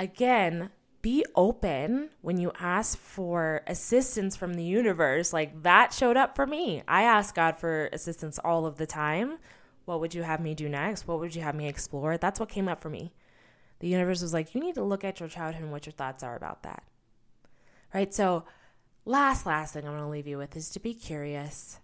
Again, 0.02 0.70
be 1.00 1.24
open 1.34 2.10
when 2.20 2.38
you 2.38 2.52
ask 2.58 2.98
for 2.98 3.62
assistance 3.66 4.36
from 4.36 4.54
the 4.54 4.64
universe. 4.64 5.32
Like 5.32 5.62
that 5.62 5.92
showed 5.92 6.16
up 6.16 6.36
for 6.36 6.46
me. 6.46 6.82
I 6.86 7.02
ask 7.02 7.34
God 7.34 7.56
for 7.56 7.88
assistance 7.92 8.38
all 8.44 8.66
of 8.66 8.76
the 8.78 8.86
time. 8.86 9.38
What 9.84 10.00
would 10.00 10.14
you 10.14 10.22
have 10.22 10.40
me 10.40 10.54
do 10.54 10.68
next? 10.68 11.08
What 11.08 11.18
would 11.20 11.34
you 11.34 11.42
have 11.42 11.54
me 11.54 11.68
explore? 11.68 12.18
That's 12.18 12.38
what 12.38 12.48
came 12.48 12.68
up 12.68 12.80
for 12.80 12.90
me. 12.90 13.12
The 13.80 13.88
universe 13.88 14.22
was 14.22 14.32
like, 14.32 14.54
you 14.54 14.60
need 14.60 14.76
to 14.76 14.84
look 14.84 15.02
at 15.02 15.18
your 15.18 15.28
childhood 15.28 15.62
and 15.62 15.72
what 15.72 15.86
your 15.86 15.92
thoughts 15.92 16.22
are 16.22 16.36
about 16.36 16.62
that. 16.62 16.84
Right? 17.92 18.14
So, 18.14 18.44
last, 19.04 19.44
last 19.44 19.74
thing 19.74 19.84
I'm 19.84 19.90
going 19.90 20.04
to 20.04 20.08
leave 20.08 20.28
you 20.28 20.38
with 20.38 20.56
is 20.56 20.70
to 20.70 20.80
be 20.80 20.94
curious. 20.94 21.80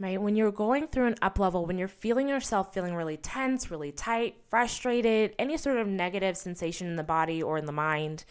Right? 0.00 0.20
When 0.20 0.34
you're 0.34 0.50
going 0.50 0.88
through 0.88 1.06
an 1.06 1.16
up 1.22 1.38
level, 1.38 1.66
when 1.66 1.78
you're 1.78 1.86
feeling 1.86 2.28
yourself 2.28 2.74
feeling 2.74 2.94
really 2.94 3.16
tense, 3.16 3.70
really 3.70 3.92
tight, 3.92 4.36
frustrated, 4.48 5.34
any 5.38 5.56
sort 5.56 5.76
of 5.76 5.86
negative 5.86 6.36
sensation 6.36 6.88
in 6.88 6.96
the 6.96 7.04
body 7.04 7.42
or 7.42 7.58
in 7.58 7.66
the 7.66 7.72
mind, 7.72 8.24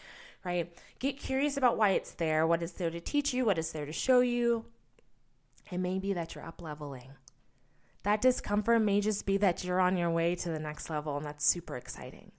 right? 0.44 0.76
Get 1.00 1.18
curious 1.18 1.58
about 1.58 1.78
why 1.78 1.92
it's 1.92 2.14
there, 2.14 2.46
what 2.46 2.64
is 2.64 2.74
there 2.74 2.90
to 2.90 3.00
teach 3.00 3.34
you, 3.34 3.46
what 3.46 3.58
is 3.58 3.72
there 3.72 3.86
to 3.86 3.94
show 3.94 4.22
you. 4.22 4.66
It 5.72 5.78
may 5.78 6.00
be 6.00 6.14
that 6.14 6.36
you're 6.36 6.46
up 6.46 6.62
leveling. 6.62 7.12
That 8.04 8.22
discomfort 8.22 8.82
may 8.82 9.00
just 9.00 9.26
be 9.26 9.38
that 9.38 9.64
you're 9.64 9.80
on 9.80 9.96
your 9.96 10.10
way 10.10 10.36
to 10.36 10.50
the 10.50 10.60
next 10.60 10.90
level, 10.90 11.18
and 11.18 11.26
that's 11.26 11.46
super 11.46 11.78
exciting. 11.78 12.32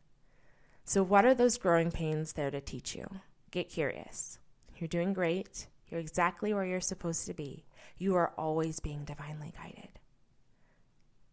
So, 0.85 1.03
what 1.03 1.25
are 1.25 1.35
those 1.35 1.57
growing 1.57 1.93
pains 1.93 2.33
there 2.33 2.51
to 2.51 2.61
teach 2.61 2.97
you? 2.97 3.07
Get 3.53 3.69
curious. 3.71 4.39
You're 4.77 4.89
doing 4.89 5.13
great. 5.13 5.69
You're 5.89 6.01
exactly 6.01 6.53
where 6.53 6.65
you're 6.65 6.81
supposed 6.81 7.27
to 7.27 7.35
be. 7.35 7.65
You 7.99 8.16
are 8.16 8.33
always 8.37 8.81
being 8.81 9.05
divinely 9.05 9.53
guided. 9.57 9.99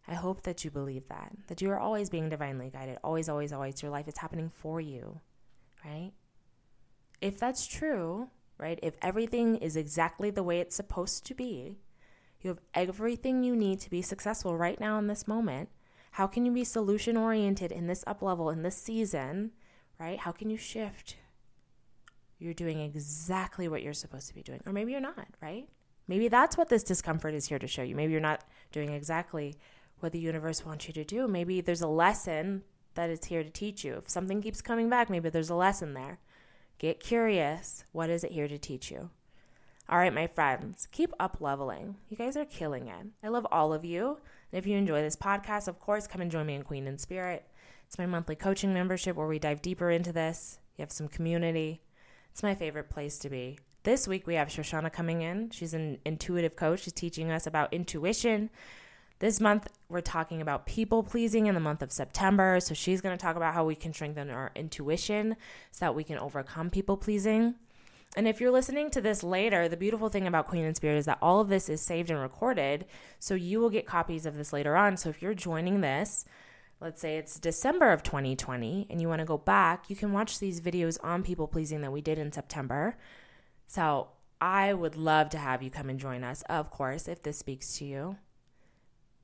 I 0.08 0.14
hope 0.14 0.42
that 0.42 0.64
you 0.64 0.70
believe 0.70 1.06
that, 1.08 1.32
that 1.46 1.62
you 1.62 1.70
are 1.70 1.78
always 1.78 2.10
being 2.10 2.28
divinely 2.28 2.70
guided. 2.70 2.98
Always, 3.04 3.28
always, 3.28 3.52
always. 3.52 3.80
Your 3.80 3.92
life 3.92 4.08
is 4.08 4.18
happening 4.18 4.48
for 4.48 4.80
you, 4.80 5.20
right? 5.84 6.12
If 7.20 7.38
that's 7.38 7.66
true, 7.66 8.30
right? 8.58 8.78
If 8.82 8.94
everything 9.02 9.56
is 9.56 9.76
exactly 9.76 10.30
the 10.30 10.42
way 10.42 10.58
it's 10.60 10.74
supposed 10.74 11.24
to 11.26 11.34
be, 11.34 11.78
you 12.40 12.48
have 12.48 12.60
everything 12.74 13.44
you 13.44 13.54
need 13.54 13.80
to 13.80 13.90
be 13.90 14.02
successful 14.02 14.56
right 14.56 14.80
now 14.80 14.98
in 14.98 15.06
this 15.06 15.28
moment. 15.28 15.68
How 16.12 16.26
can 16.26 16.44
you 16.44 16.52
be 16.52 16.64
solution 16.64 17.16
oriented 17.16 17.70
in 17.70 17.86
this 17.86 18.02
up 18.06 18.22
level, 18.22 18.50
in 18.50 18.62
this 18.62 18.76
season, 18.76 19.52
right? 19.98 20.18
How 20.18 20.32
can 20.32 20.50
you 20.50 20.56
shift? 20.56 21.16
You're 22.38 22.54
doing 22.54 22.80
exactly 22.80 23.68
what 23.68 23.82
you're 23.82 23.92
supposed 23.92 24.28
to 24.28 24.34
be 24.34 24.42
doing. 24.42 24.60
Or 24.66 24.72
maybe 24.72 24.92
you're 24.92 25.00
not, 25.00 25.28
right? 25.42 25.68
Maybe 26.10 26.26
that's 26.26 26.56
what 26.56 26.68
this 26.68 26.82
discomfort 26.82 27.34
is 27.34 27.46
here 27.46 27.60
to 27.60 27.68
show 27.68 27.84
you. 27.84 27.94
Maybe 27.94 28.10
you're 28.10 28.20
not 28.20 28.42
doing 28.72 28.92
exactly 28.92 29.54
what 30.00 30.10
the 30.10 30.18
universe 30.18 30.66
wants 30.66 30.88
you 30.88 30.94
to 30.94 31.04
do. 31.04 31.28
Maybe 31.28 31.60
there's 31.60 31.82
a 31.82 31.86
lesson 31.86 32.64
that 32.94 33.10
it's 33.10 33.28
here 33.28 33.44
to 33.44 33.48
teach 33.48 33.84
you. 33.84 33.94
If 33.98 34.10
something 34.10 34.42
keeps 34.42 34.60
coming 34.60 34.90
back, 34.90 35.08
maybe 35.08 35.28
there's 35.28 35.50
a 35.50 35.54
lesson 35.54 35.94
there. 35.94 36.18
Get 36.80 36.98
curious. 36.98 37.84
What 37.92 38.10
is 38.10 38.24
it 38.24 38.32
here 38.32 38.48
to 38.48 38.58
teach 38.58 38.90
you? 38.90 39.10
All 39.88 39.98
right, 39.98 40.12
my 40.12 40.26
friends, 40.26 40.88
keep 40.90 41.12
up 41.20 41.36
leveling. 41.38 41.94
You 42.08 42.16
guys 42.16 42.36
are 42.36 42.44
killing 42.44 42.88
it. 42.88 43.06
I 43.22 43.28
love 43.28 43.46
all 43.52 43.72
of 43.72 43.84
you. 43.84 44.18
And 44.50 44.58
if 44.58 44.66
you 44.66 44.76
enjoy 44.76 45.02
this 45.02 45.14
podcast, 45.14 45.68
of 45.68 45.78
course, 45.78 46.08
come 46.08 46.20
and 46.20 46.30
join 46.30 46.46
me 46.46 46.56
in 46.56 46.64
Queen 46.64 46.88
in 46.88 46.98
Spirit. 46.98 47.46
It's 47.86 47.98
my 47.98 48.06
monthly 48.06 48.34
coaching 48.34 48.74
membership 48.74 49.14
where 49.14 49.28
we 49.28 49.38
dive 49.38 49.62
deeper 49.62 49.92
into 49.92 50.12
this. 50.12 50.58
You 50.76 50.82
have 50.82 50.90
some 50.90 51.06
community. 51.06 51.82
It's 52.32 52.42
my 52.42 52.56
favorite 52.56 52.90
place 52.90 53.16
to 53.20 53.30
be. 53.30 53.60
This 53.82 54.06
week 54.06 54.26
we 54.26 54.34
have 54.34 54.48
Shoshana 54.48 54.92
coming 54.92 55.22
in. 55.22 55.50
She's 55.50 55.74
an 55.74 55.98
intuitive 56.04 56.56
coach. 56.56 56.82
She's 56.82 56.92
teaching 56.92 57.30
us 57.30 57.46
about 57.46 57.72
intuition, 57.72 58.50
this 59.20 59.38
month, 59.38 59.68
we're 59.90 60.00
talking 60.00 60.40
about 60.40 60.64
people 60.64 61.02
pleasing 61.02 61.46
in 61.46 61.54
the 61.54 61.60
month 61.60 61.82
of 61.82 61.92
September. 61.92 62.58
So 62.58 62.72
she's 62.72 63.02
going 63.02 63.16
to 63.16 63.22
talk 63.22 63.36
about 63.36 63.52
how 63.52 63.66
we 63.66 63.74
can 63.74 63.92
strengthen 63.92 64.30
our 64.30 64.50
intuition 64.54 65.36
so 65.70 65.84
that 65.84 65.94
we 65.94 66.04
can 66.04 66.18
overcome 66.18 66.70
people 66.70 66.96
pleasing. 66.96 67.54
And 68.16 68.26
if 68.26 68.40
you're 68.40 68.50
listening 68.50 68.90
to 68.90 69.00
this 69.02 69.22
later, 69.22 69.68
the 69.68 69.76
beautiful 69.76 70.08
thing 70.08 70.26
about 70.26 70.48
Queen 70.48 70.64
and 70.64 70.74
Spirit 70.74 70.96
is 70.96 71.04
that 71.04 71.18
all 71.20 71.40
of 71.40 71.48
this 71.48 71.68
is 71.68 71.82
saved 71.82 72.10
and 72.10 72.18
recorded. 72.18 72.86
So 73.18 73.34
you 73.34 73.60
will 73.60 73.68
get 73.68 73.86
copies 73.86 74.24
of 74.24 74.36
this 74.36 74.54
later 74.54 74.74
on. 74.74 74.96
So 74.96 75.10
if 75.10 75.20
you're 75.20 75.34
joining 75.34 75.82
this, 75.82 76.24
let's 76.80 77.02
say 77.02 77.18
it's 77.18 77.38
December 77.38 77.92
of 77.92 78.02
2020, 78.02 78.86
and 78.88 79.02
you 79.02 79.08
want 79.08 79.20
to 79.20 79.26
go 79.26 79.36
back, 79.36 79.90
you 79.90 79.96
can 79.96 80.12
watch 80.12 80.38
these 80.38 80.62
videos 80.62 80.96
on 81.04 81.22
people 81.22 81.46
pleasing 81.46 81.82
that 81.82 81.92
we 81.92 82.00
did 82.00 82.18
in 82.18 82.32
September. 82.32 82.96
So 83.70 84.08
I 84.40 84.74
would 84.74 84.96
love 84.96 85.30
to 85.30 85.38
have 85.38 85.62
you 85.62 85.70
come 85.70 85.88
and 85.88 86.00
join 86.00 86.24
us, 86.24 86.42
of 86.48 86.72
course, 86.72 87.06
if 87.06 87.22
this 87.22 87.38
speaks 87.38 87.78
to 87.78 87.84
you. 87.84 88.16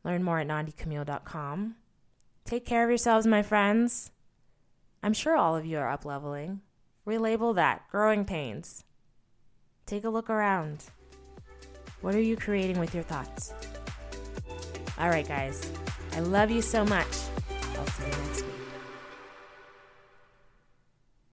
Learn 0.04 0.22
more 0.22 0.38
at 0.38 0.46
nandicamille.com. 0.46 1.74
Take 2.44 2.64
care 2.64 2.84
of 2.84 2.88
yourselves, 2.88 3.26
my 3.26 3.42
friends. 3.42 4.12
I'm 5.02 5.14
sure 5.14 5.36
all 5.36 5.56
of 5.56 5.66
you 5.66 5.78
are 5.78 5.90
up 5.90 6.04
leveling. 6.04 6.60
Relabel 7.04 7.56
that 7.56 7.90
growing 7.90 8.24
pains. 8.24 8.84
Take 9.84 10.04
a 10.04 10.10
look 10.10 10.30
around. 10.30 10.84
What 12.00 12.14
are 12.14 12.20
you 12.20 12.36
creating 12.36 12.78
with 12.78 12.94
your 12.94 13.02
thoughts? 13.02 13.52
All 14.96 15.08
right, 15.08 15.26
guys. 15.26 15.68
I 16.12 16.20
love 16.20 16.52
you 16.52 16.62
so 16.62 16.84
much. 16.84 17.08